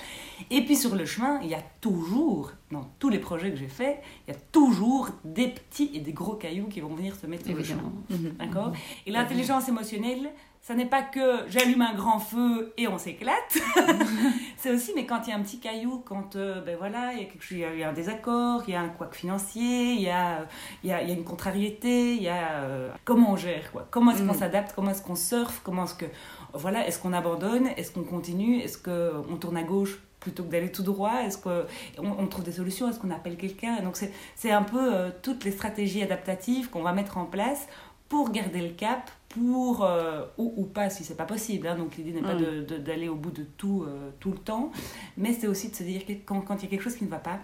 Et 0.51 0.65
puis, 0.65 0.77
sur 0.77 0.95
le 0.95 1.05
chemin, 1.05 1.41
il 1.43 1.49
y 1.49 1.55
a 1.55 1.63
toujours, 1.81 2.53
dans 2.71 2.85
tous 2.99 3.09
les 3.09 3.19
projets 3.19 3.51
que 3.51 3.57
j'ai 3.57 3.69
faits, 3.69 4.01
il 4.27 4.35
y 4.35 4.37
a 4.37 4.41
toujours 4.53 5.09
des 5.25 5.49
petits 5.49 5.91
et 5.95 6.01
des 6.01 6.13
gros 6.13 6.35
cailloux 6.35 6.69
qui 6.69 6.81
vont 6.81 6.95
venir 6.95 7.15
se 7.17 7.27
mettre 7.27 7.47
sur 7.47 7.57
le 7.57 7.65
chemin. 7.65 7.93
Mhm. 8.11 8.35
D'accord? 8.39 8.73
Et 9.07 9.11
l'intelligence 9.11 9.69
émotionnelle, 9.69 10.31
ça 10.69 10.75
n'est 10.75 10.85
pas 10.85 11.01
que 11.01 11.49
j'allume 11.49 11.81
un 11.81 11.95
grand 11.95 12.19
feu 12.19 12.75
et 12.77 12.89
on 12.89 12.99
s'éclate. 12.99 13.57
c'est 14.59 14.71
aussi, 14.71 14.93
mais 14.95 15.07
quand 15.07 15.23
il 15.27 15.31
y 15.31 15.33
a 15.33 15.37
un 15.37 15.41
petit 15.41 15.61
caillou, 15.61 16.03
quand 16.05 16.37
euh, 16.37 16.61
ben 16.61 16.77
voilà, 16.77 17.15
il 17.15 17.21
y 17.21 17.23
a 17.23 17.25
quelque 17.25 17.43
chose, 17.43 17.57
il 17.57 17.79
y 17.79 17.83
a 17.83 17.89
un 17.89 17.95
désaccord, 17.95 18.65
il 18.69 18.73
y 18.73 18.77
a 18.77 18.83
un 18.83 18.91
couac 18.91 19.15
financier, 19.15 19.95
il 19.95 20.03
y 20.03 20.11
a, 20.11 20.47
il 20.85 20.91
y 20.91 20.93
a, 20.93 21.01
il 21.01 21.09
y 21.09 21.11
a 21.11 21.15
une 21.15 21.25
contrariété, 21.25 22.17
il 22.17 22.23
y 22.23 22.29
a 22.29 22.51
euh, 22.65 22.91
comment 23.07 23.33
on 23.33 23.37
gère 23.37 23.73
quoi? 23.73 23.89
Comment 23.91 24.11
est-ce 24.11 24.23
qu'on 24.23 24.35
mm. 24.35 24.41
s'adapte, 24.41 24.75
comment 24.75 24.91
est-ce 24.91 25.01
qu'on 25.01 25.17
surfe, 25.17 25.63
comment 25.65 25.85
est-ce 25.85 25.95
que 25.95 26.05
voilà, 26.53 26.87
est-ce 26.87 26.99
qu'on 26.99 27.15
abandonne, 27.15 27.69
est-ce 27.79 27.91
qu'on 27.91 28.05
continue, 28.05 28.59
est-ce 28.59 28.77
qu'on 28.77 29.37
tourne 29.37 29.57
à 29.57 29.63
gauche 29.63 29.99
plutôt 30.21 30.43
que 30.43 30.51
d'aller 30.51 30.71
tout 30.71 30.83
droit? 30.83 31.23
Est-ce 31.25 31.39
qu'on 31.39 31.65
on 31.97 32.27
trouve 32.27 32.45
des 32.45 32.53
solutions? 32.53 32.91
Est-ce 32.91 33.01
qu'on 33.01 33.11
appelle 33.11 33.39
quelqu'un? 33.39 33.81
Donc 33.81 33.97
c'est 34.37 34.51
un 34.51 34.65
peu 34.65 34.95
euh, 34.95 35.09
toutes 35.23 35.45
les 35.45 35.53
stratégies 35.53 36.03
adaptatives 36.03 36.69
qu'on 36.69 36.83
va 36.83 36.93
mettre 36.93 37.17
en 37.17 37.25
place 37.25 37.67
pour 38.11 38.31
garder 38.33 38.61
le 38.61 38.75
cap, 38.75 39.11
pour 39.29 39.85
euh, 39.85 40.25
ou, 40.39 40.55
ou, 40.57 40.65
pas 40.65 40.91
si 40.91 41.05
c'est 41.05 41.17
pas 41.17 41.25
possible. 41.25 41.67
Hein. 41.67 41.77
donc 41.77 41.97
l'idée 41.97 42.13
n'est 42.13 42.23
pas 42.23 42.35
mm. 42.35 42.83
d'aller 42.85 43.09
au 43.09 43.15
bout 43.15 43.31
de 43.31 43.45
tout 43.57 43.85
euh, 43.87 44.11
tout 44.21 44.31
le 44.31 44.39
temps, 44.39 44.73
mais 45.17 45.33
c'est 45.33 45.47
aussi 45.47 45.71
de 45.71 45.75
se 45.75 45.83
dire 45.83 46.07
que 46.07 46.13
quand, 46.25 46.41
quand 46.41 46.57
il 46.57 46.63
y 46.65 46.67
a 46.67 46.71
quelque 46.71 46.83
chose 46.83 46.97
qui 46.97 47.05
ne 47.05 47.11
va 47.11 47.19
pas, 47.19 47.39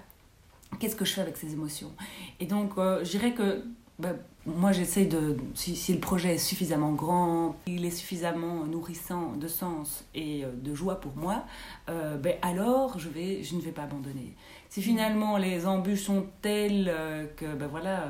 qu'est-ce 0.80 0.96
que 0.96 1.04
je 1.04 1.12
fais 1.12 1.20
avec 1.20 1.36
ces 1.36 1.52
émotions? 1.52 1.92
Et 2.40 2.46
donc 2.46 2.78
euh, 2.78 3.04
je 3.04 3.10
dirais 3.10 3.32
que 3.32 3.64
bah, 3.98 4.14
moi 4.46 4.72
j'essaie 4.72 5.04
de 5.04 5.36
si, 5.54 5.76
si, 5.76 5.92
le 5.92 6.00
projet 6.00 6.34
est 6.34 6.38
suffisamment 6.38 6.92
grand, 6.92 7.56
il 7.66 7.84
est 7.84 7.90
suffisamment 7.90 8.64
nourrissant 8.64 9.32
de 9.36 9.46
sens 9.46 10.04
et 10.14 10.44
de 10.62 10.74
joie 10.74 11.00
pour 11.00 11.14
moi, 11.16 11.44
ben 11.86 12.34
alors 12.42 12.98
je 12.98 13.08
vais 13.08 13.44
je 13.44 13.54
ne 13.54 13.60
vais 13.60 13.70
pas 13.70 13.84
abandonner. 13.84 14.34
Si 14.68 14.82
finalement 14.82 15.36
les 15.36 15.64
embûches 15.64 16.02
sont 16.02 16.26
telles 16.42 16.92
que 17.36 17.54
ben 17.54 17.68
voilà 17.68 18.08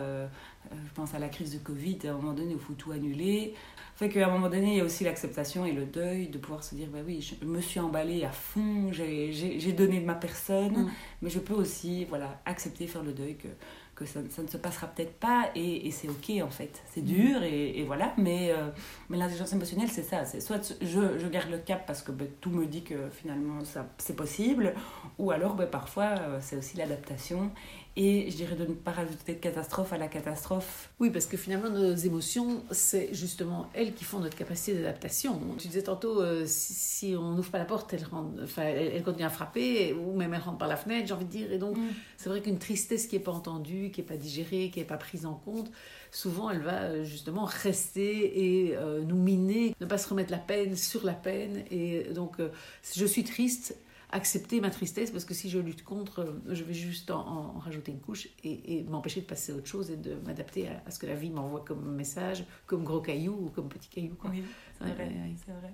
je 0.73 0.92
pense 0.94 1.14
à 1.14 1.18
la 1.18 1.28
crise 1.28 1.52
de 1.52 1.59
Covid, 1.59 1.99
à 2.04 2.11
un 2.11 2.14
moment 2.14 2.33
donné, 2.33 2.52
il 2.52 2.59
faut 2.59 2.75
tout 2.75 2.92
annuler. 2.92 3.54
Fait 3.97 4.09
qu'à 4.09 4.26
un 4.26 4.30
moment 4.30 4.49
donné, 4.49 4.73
il 4.73 4.78
y 4.78 4.80
a 4.80 4.85
aussi 4.85 5.04
l'acceptation 5.04 5.64
et 5.64 5.73
le 5.73 5.85
deuil 5.85 6.28
de 6.28 6.38
pouvoir 6.38 6.64
se 6.64 6.75
dire, 6.75 6.88
bah 6.92 6.99
oui, 7.06 7.21
je 7.21 7.47
me 7.47 7.61
suis 7.61 7.78
emballée 7.78 8.25
à 8.25 8.33
fond, 8.33 8.90
j'ai 8.92 9.73
donné 9.73 10.00
de 10.00 10.04
ma 10.04 10.16
personne, 10.16 10.85
mm. 10.85 10.90
mais 11.23 11.30
je 11.30 11.38
peux 11.38 11.54
aussi 11.54 12.04
voilà, 12.06 12.40
accepter, 12.44 12.87
faire 12.87 13.04
le 13.04 13.12
deuil 13.12 13.37
que 13.37 13.49
que 13.94 14.04
ça, 14.06 14.21
ça 14.30 14.42
ne 14.42 14.49
se 14.49 14.56
passera 14.56 14.88
peut-être 14.88 15.14
pas 15.14 15.50
et, 15.54 15.87
et 15.87 15.90
c'est 15.90 16.09
ok 16.09 16.42
en 16.42 16.50
fait. 16.50 16.83
C'est 16.92 17.02
mm. 17.02 17.04
dur 17.04 17.42
et, 17.42 17.78
et, 17.78 17.85
voilà, 17.85 18.12
mais, 18.16 18.50
euh, 18.50 18.71
mais 19.09 19.16
l'intelligence 19.16 19.52
émotionnelle 19.52 19.88
c'est 19.88 20.02
ça. 20.02 20.25
C'est 20.25 20.40
soit 20.40 20.76
je, 20.80 21.18
je, 21.18 21.28
garde 21.28 21.50
le 21.50 21.59
cap 21.59 21.87
parce 21.87 22.02
que 22.02 22.12
ben, 22.12 22.28
tout 22.40 22.50
me 22.50 22.66
dit 22.66 22.83
que 22.83 23.09
finalement 23.11 23.64
ça, 23.64 23.88
c'est 23.99 24.16
possible, 24.16 24.75
ou 25.18 25.30
alors 25.30 25.54
ben, 25.54 25.66
parfois 25.68 26.14
euh, 26.18 26.38
c'est 26.40 26.56
aussi 26.56 26.76
l'adaptation 26.76 27.50
et 27.96 28.30
je 28.30 28.36
dirais 28.36 28.56
de 28.56 28.66
ne 28.66 28.74
pas 28.74 28.90
rajouter 28.90 29.34
de 29.34 29.38
catastrophe 29.38 29.92
à 29.92 29.98
la 29.98 30.08
catastrophe. 30.08 30.90
Oui, 31.00 31.10
parce 31.10 31.26
que 31.26 31.36
finalement 31.36 31.70
nos 31.70 31.94
émotions 31.94 32.62
c'est 32.70 33.10
justement 33.12 33.68
elles 33.74 33.94
qui 33.94 34.04
font 34.04 34.18
notre 34.18 34.36
capacité 34.36 34.74
d'adaptation. 34.74 35.40
Tu 35.58 35.68
disais 35.68 35.82
tantôt 35.82 36.20
euh, 36.20 36.44
si, 36.46 37.14
on 37.18 37.32
n'ouvre 37.32 37.50
pas 37.50 37.58
la 37.58 37.64
porte, 37.64 37.92
elle, 37.94 38.04
rend, 38.04 38.30
enfin, 38.42 38.62
elle, 38.62 39.02
continue 39.02 39.24
à 39.24 39.30
frapper 39.30 39.92
ou 39.92 40.16
même 40.16 40.34
elle 40.34 40.40
rentre 40.40 40.58
par 40.58 40.68
la 40.68 40.76
fenêtre, 40.76 41.08
j'ai 41.08 41.14
envie 41.14 41.24
de 41.24 41.30
dire. 41.30 41.52
Et 41.52 41.58
donc 41.58 41.76
mm. 41.76 41.88
c'est 42.16 42.28
vrai 42.28 42.40
qu'une 42.40 42.58
tristesse 42.58 43.06
qui 43.06 43.16
n'est 43.16 43.22
pas 43.22 43.32
entendue 43.32 43.90
qui 43.90 44.00
n'est 44.00 44.06
pas 44.06 44.16
digérée, 44.16 44.70
qui 44.72 44.80
n'est 44.80 44.84
pas 44.84 44.96
prise 44.96 45.26
en 45.26 45.34
compte, 45.34 45.70
souvent 46.10 46.50
elle 46.50 46.60
va 46.60 46.82
euh, 46.82 47.04
justement 47.04 47.44
rester 47.44 48.64
et 48.66 48.76
euh, 48.76 49.02
nous 49.02 49.16
miner, 49.16 49.75
ne 49.80 49.86
pas 49.86 49.99
se 49.99 50.08
remettre 50.08 50.30
la 50.30 50.38
peine 50.38 50.76
sur 50.76 51.04
la 51.04 51.12
peine. 51.12 51.64
Et 51.71 52.04
donc, 52.14 52.40
euh, 52.40 52.49
je 52.95 53.04
suis 53.04 53.25
triste, 53.25 53.76
accepter 54.10 54.60
ma 54.60 54.71
tristesse, 54.71 55.10
parce 55.10 55.25
que 55.25 55.34
si 55.34 55.50
je 55.50 55.58
lutte 55.58 55.84
contre, 55.84 56.40
je 56.49 56.62
vais 56.64 56.75
juste 56.75 57.10
en, 57.10 57.58
rajouter 57.58 57.93
une 57.93 58.00
couche 58.00 58.28
et, 58.43 58.84
m'empêcher 58.88 59.21
de 59.21 59.26
passer 59.26 59.52
à 59.52 59.56
autre 59.56 59.67
chose 59.67 59.90
et 59.90 59.97
de 59.97 60.14
m'adapter 60.26 60.69
à, 60.69 60.90
ce 60.90 60.99
que 60.99 61.06
la 61.06 61.14
vie 61.14 61.30
m'envoie 61.30 61.64
comme 61.64 61.95
message, 61.95 62.45
comme 62.67 62.84
gros 62.84 63.00
caillou 63.00 63.34
ou 63.34 63.50
comme 63.50 63.69
petit 63.69 63.88
caillou. 63.88 64.14
Quoi. 64.14 64.30
Oui, 64.30 64.45
c'est 64.78 64.84
vrai, 64.84 65.12
c'est 65.45 65.52
vrai. 65.52 65.73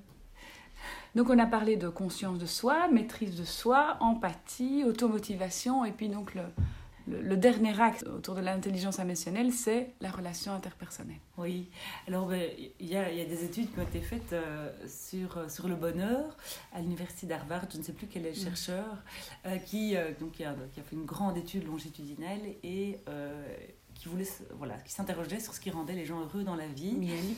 Donc 1.14 1.28
on 1.28 1.38
a 1.38 1.46
parlé 1.46 1.76
de 1.76 1.88
conscience 1.88 2.38
de 2.38 2.46
soi, 2.46 2.88
maîtrise 2.88 3.36
de 3.36 3.44
soi, 3.44 3.96
empathie, 4.00 4.84
automotivation 4.84 5.84
et 5.84 5.92
puis 5.92 6.08
donc 6.08 6.34
le, 6.34 6.42
le, 7.10 7.36
dernier 7.36 7.78
acte 7.80 8.04
autour 8.06 8.34
de 8.34 8.40
l'intelligence 8.40 8.98
émotionnelle, 8.98 9.52
c'est 9.52 9.94
la 10.00 10.10
relation 10.10 10.52
interpersonnelle. 10.52 11.18
Oui, 11.36 11.68
alors 12.06 12.26
ben, 12.28 12.50
il 12.78 12.86
y, 12.86 12.96
a, 12.96 13.10
y, 13.12 13.20
a 13.20 13.24
des 13.24 13.44
études 13.44 13.72
qui 13.72 13.78
ont 13.78 13.82
été 13.82 14.00
faites 14.00 14.32
euh, 14.32 14.70
sur, 14.86 15.38
euh, 15.38 15.48
sur 15.48 15.68
le 15.68 15.74
bonheur 15.74 16.36
à 16.72 16.80
l'université 16.80 17.26
d'Harvard, 17.26 17.66
je 17.72 17.78
ne 17.78 17.82
sais 17.82 17.92
plus 17.92 18.06
quel 18.06 18.26
est 18.26 18.34
le 18.34 18.40
mm. 18.40 18.44
chercheur, 18.44 18.96
euh, 19.46 19.56
qui, 19.58 19.94
donc, 20.20 20.32
qui 20.32 20.44
a, 20.44 20.54
qui, 20.72 20.80
a, 20.80 20.82
fait 20.82 20.96
une 20.96 21.06
grande 21.06 21.36
étude 21.36 21.66
longitudinale 21.66 22.40
et 22.62 22.98
qui 23.94 24.08
voulait 24.08 24.28
voilà, 24.56 24.76
qui 24.78 24.92
s'interrogeait 24.92 25.40
sur 25.40 25.52
ce 25.52 25.60
qui 25.60 25.70
rendait 25.70 25.94
les 25.94 26.06
gens 26.06 26.20
heureux 26.20 26.42
dans 26.42 26.56
la 26.56 26.66
vie. 26.66 26.92
Miami. 26.92 27.36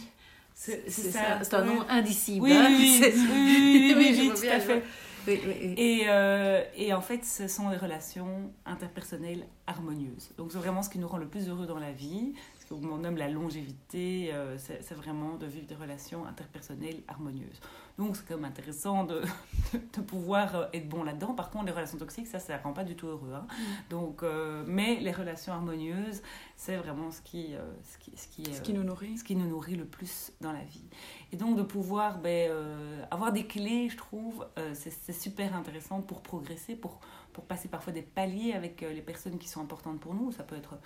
C'est 0.54 1.54
un 1.54 1.64
nom 1.64 1.84
indicible. 1.88 2.46
Oui, 2.46 2.52
oui, 2.52 3.00
oui, 3.02 3.94
oui, 3.96 4.16
oui, 4.18 4.32
tout 4.34 4.46
à 4.50 4.60
fait. 4.60 4.82
Et, 5.28 6.04
euh, 6.08 6.62
et, 6.76 6.92
en 6.92 7.00
fait, 7.00 7.24
ce 7.24 7.46
sont 7.46 7.70
des 7.70 7.76
relations 7.76 8.52
interpersonnelles 8.66 9.46
harmonieuses. 9.66 10.30
Donc, 10.36 10.50
c'est 10.52 10.58
vraiment 10.58 10.82
ce 10.82 10.90
qui 10.90 10.98
nous 10.98 11.06
rend 11.06 11.18
le 11.18 11.28
plus 11.28 11.48
heureux 11.48 11.66
dans 11.66 11.78
la 11.78 11.92
vie. 11.92 12.34
Ce 12.72 12.86
qu'on 12.86 12.96
nomme 12.96 13.16
la 13.16 13.28
longévité, 13.28 14.30
euh, 14.32 14.56
c'est 14.56 14.94
vraiment 14.94 15.36
de 15.36 15.46
vivre 15.46 15.66
des 15.66 15.74
relations 15.74 16.24
interpersonnelles 16.24 17.02
harmonieuses. 17.06 17.60
Donc, 17.98 18.16
c'est 18.16 18.26
quand 18.26 18.36
même 18.36 18.46
intéressant 18.46 19.04
de, 19.04 19.20
de 19.74 20.00
pouvoir 20.00 20.54
euh, 20.54 20.66
être 20.72 20.88
bon 20.88 21.02
là-dedans. 21.02 21.34
Par 21.34 21.50
contre, 21.50 21.66
les 21.66 21.72
relations 21.72 21.98
toxiques, 21.98 22.28
ça, 22.28 22.38
ça 22.38 22.56
ne 22.56 22.62
rend 22.62 22.72
pas 22.72 22.84
du 22.84 22.96
tout 22.96 23.08
heureux. 23.08 23.34
Hein. 23.34 23.46
Mm. 23.46 23.90
Donc, 23.90 24.24
mais 24.66 25.00
les 25.00 25.12
relations 25.12 25.52
harmonieuses, 25.52 26.22
c'est 26.56 26.76
vraiment 26.76 27.10
ce 27.10 27.20
qui, 27.20 27.54
ce 27.84 27.98
qui, 27.98 28.12
ce 28.16 28.28
qui, 28.28 28.54
ce 28.54 28.62
qui 28.62 28.72
nous 28.72 28.84
nourrit. 28.84 29.18
Ce 29.18 29.24
qui 29.24 29.36
nous 29.36 29.48
nourrit 29.48 29.76
le 29.76 29.84
plus 29.84 30.32
dans 30.40 30.52
la 30.52 30.64
vie. 30.64 30.84
Et 31.32 31.36
donc 31.36 31.56
de 31.56 31.62
pouvoir 31.62 32.18
ben, 32.18 32.50
euh, 32.50 33.02
avoir 33.10 33.32
des 33.32 33.46
clés, 33.46 33.88
je 33.88 33.96
trouve, 33.96 34.46
euh, 34.58 34.74
c'est 34.74 35.12
super 35.12 35.56
intéressant 35.56 36.02
pour 36.02 36.20
progresser, 36.20 36.76
pour, 36.76 37.00
pour 37.32 37.44
passer 37.44 37.68
parfois 37.68 37.92
des 37.92 38.02
paliers 38.02 38.52
avec 38.52 38.82
euh, 38.82 38.92
les 38.92 39.00
personnes 39.00 39.38
qui 39.38 39.48
sont 39.48 39.62
importantes 39.62 39.98
pour 39.98 40.14
nous. 40.14 40.30
Ça 40.30 40.42
peut 40.42 40.56
être 40.56 40.76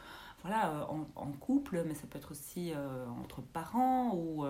voilà, 0.46 0.88
en, 1.16 1.32
couple, 1.32 1.82
mais 1.86 1.94
ça 1.94 2.06
peut 2.06 2.18
être 2.18 2.30
aussi 2.30 2.72
entre 3.22 3.42
parents 3.42 4.14
ou 4.14 4.44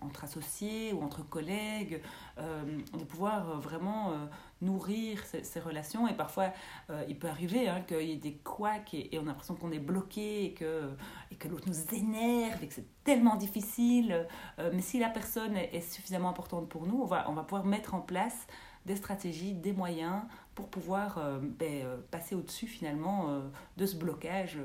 entre 0.00 0.24
associés 0.24 0.92
ou 0.92 1.02
entre 1.02 1.22
collègues, 1.22 2.02
de 2.36 3.04
pouvoir 3.04 3.58
vraiment 3.60 4.12
nourrir 4.60 5.22
ces, 5.24 5.60
relations. 5.60 6.08
Et 6.08 6.14
parfois, 6.14 6.52
euh, 6.90 7.04
il 7.08 7.18
peut 7.18 7.28
arriver 7.28 7.68
hein, 7.68 7.82
qu'il 7.86 8.02
y 8.02 8.12
ait 8.12 8.16
des 8.16 8.34
couacs 8.34 8.94
et, 8.94 9.18
on 9.18 9.22
a 9.22 9.26
l'impression 9.26 9.54
qu'on 9.54 9.72
est 9.72 9.78
bloqué 9.78 10.46
et 10.46 10.54
que, 10.54 10.90
et 11.30 11.36
que 11.36 11.48
l'autre 11.48 11.68
nous 11.68 11.94
énerve 11.94 12.62
et 12.62 12.68
que 12.68 12.74
c'est 12.74 13.04
tellement 13.04 13.36
difficile. 13.36 14.26
Euh, 14.58 14.70
mais 14.74 14.82
si 14.82 14.98
la 14.98 15.08
personne 15.08 15.56
est, 15.56 15.80
suffisamment 15.80 16.28
importante 16.28 16.68
pour 16.68 16.86
nous, 16.86 17.00
on 17.00 17.06
va, 17.06 17.28
on 17.30 17.34
va 17.34 17.42
pouvoir 17.42 17.64
mettre 17.64 17.94
en 17.94 18.00
place 18.00 18.46
des 18.86 18.96
stratégies, 18.96 19.54
des 19.54 19.72
moyens 19.72 20.22
pour 20.54 20.68
pouvoir 20.68 21.18
euh, 21.18 21.38
ben, 21.40 21.86
passer 22.10 22.34
au-dessus 22.34 22.66
finalement 22.66 23.42
de 23.76 23.86
ce 23.86 23.96
blocage 23.96 24.58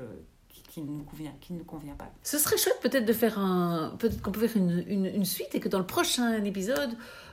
qui 0.74 0.82
ne 0.82 0.90
nous 0.90 1.04
convient, 1.04 1.32
qui 1.40 1.52
ne 1.52 1.58
nous 1.58 1.64
convient 1.64 1.94
pas. 1.94 2.10
Ce 2.24 2.36
serait 2.36 2.56
chouette 2.56 2.80
peut-être 2.82 3.04
de 3.04 3.12
faire 3.12 3.38
un, 3.38 3.94
peut-être 4.00 4.20
qu'on 4.20 4.32
peut 4.32 4.44
faire 4.48 4.60
une, 4.60 4.84
une, 4.88 5.06
une, 5.06 5.24
suite 5.24 5.54
et 5.54 5.60
que 5.60 5.68
dans 5.68 5.78
le 5.78 5.86
prochain 5.86 6.42
épisode, 6.42 6.90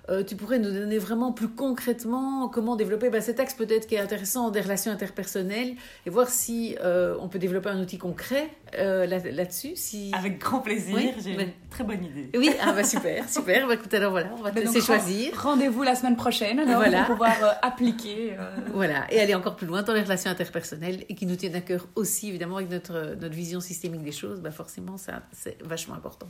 euh, 0.09 0.23
tu 0.23 0.35
pourrais 0.35 0.57
nous 0.59 0.71
donner 0.71 0.97
vraiment 0.97 1.31
plus 1.31 1.47
concrètement 1.47 2.49
comment 2.49 2.75
développer 2.75 3.09
bah, 3.09 3.21
cet 3.21 3.39
axe 3.39 3.53
peut-être 3.53 3.87
qui 3.87 3.95
est 3.95 3.99
intéressant 3.99 4.49
des 4.49 4.61
relations 4.61 4.91
interpersonnelles 4.91 5.75
et 6.05 6.09
voir 6.09 6.27
si 6.29 6.75
euh, 6.83 7.15
on 7.19 7.27
peut 7.29 7.37
développer 7.39 7.69
un 7.69 7.79
outil 7.79 7.97
concret 7.97 8.49
euh, 8.77 9.05
là- 9.05 9.19
dessus 9.45 9.75
si... 9.75 10.11
Avec 10.17 10.39
grand 10.39 10.59
plaisir, 10.59 10.95
Oui, 10.95 11.13
j'ai 11.23 11.35
mais- 11.37 11.43
une 11.43 11.51
très 11.69 11.83
bonne 11.83 12.03
idée. 12.03 12.29
Oui, 12.37 12.51
ah 12.61 12.73
bah 12.73 12.83
super, 12.83 13.29
super. 13.29 13.67
Bah, 13.67 13.75
écoute, 13.75 13.93
alors 13.93 14.11
voilà, 14.11 14.31
on 14.37 14.41
va 14.41 14.49
te 14.49 14.55
Ben 14.55 14.63
laisser 14.65 14.81
choisir. 14.81 15.39
Rendez-vous 15.41 15.83
la 15.83 15.95
semaine 15.95 16.15
prochaine 16.15 16.59
alors 16.59 16.77
Voilà. 16.81 17.03
pour 17.03 17.15
pouvoir 17.15 17.43
euh, 17.43 17.51
appliquer. 17.61 18.35
Voilà, 18.73 19.05
et 19.13 19.19
aller 19.19 19.35
encore 19.35 19.55
plus 19.55 19.67
loin 19.67 19.83
dans 19.83 19.93
les 19.93 20.01
relations 20.01 20.31
interpersonnelles 20.31 21.05
et 21.09 21.15
qui 21.15 21.25
nous 21.25 21.35
tiennent 21.35 21.55
à 21.55 21.61
cœur 21.61 21.87
aussi, 21.95 22.29
évidemment, 22.29 22.57
avec 22.57 22.69
notre, 22.71 23.15
notre 23.19 23.35
vision 23.35 23.59
systémique 23.59 24.03
des 24.03 24.11
choses, 24.11 24.39
bah 24.41 24.51
forcément, 24.51 24.97
ça, 24.97 25.21
c'est 25.31 25.61
vachement 25.63 25.93
important. 25.95 26.27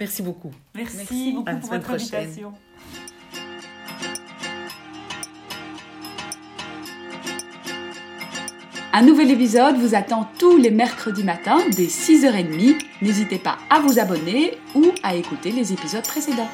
Merci 0.00 0.22
beaucoup. 0.22 0.52
Merci, 0.74 0.96
Merci. 0.96 1.32
beaucoup 1.32 1.50
À 1.50 1.54
pour 1.54 1.70
votre 1.70 1.82
prochaine. 1.84 2.20
invitation. 2.20 2.52
Un 8.92 9.02
nouvel 9.02 9.30
épisode 9.30 9.76
vous 9.76 9.94
attend 9.94 10.28
tous 10.38 10.56
les 10.56 10.70
mercredis 10.70 11.22
matins 11.22 11.58
dès 11.76 11.86
6h30. 11.86 12.76
N'hésitez 13.02 13.38
pas 13.38 13.58
à 13.70 13.80
vous 13.80 13.98
abonner 13.98 14.54
ou 14.74 14.86
à 15.02 15.14
écouter 15.14 15.50
les 15.52 15.72
épisodes 15.72 16.02
précédents. 16.06 16.48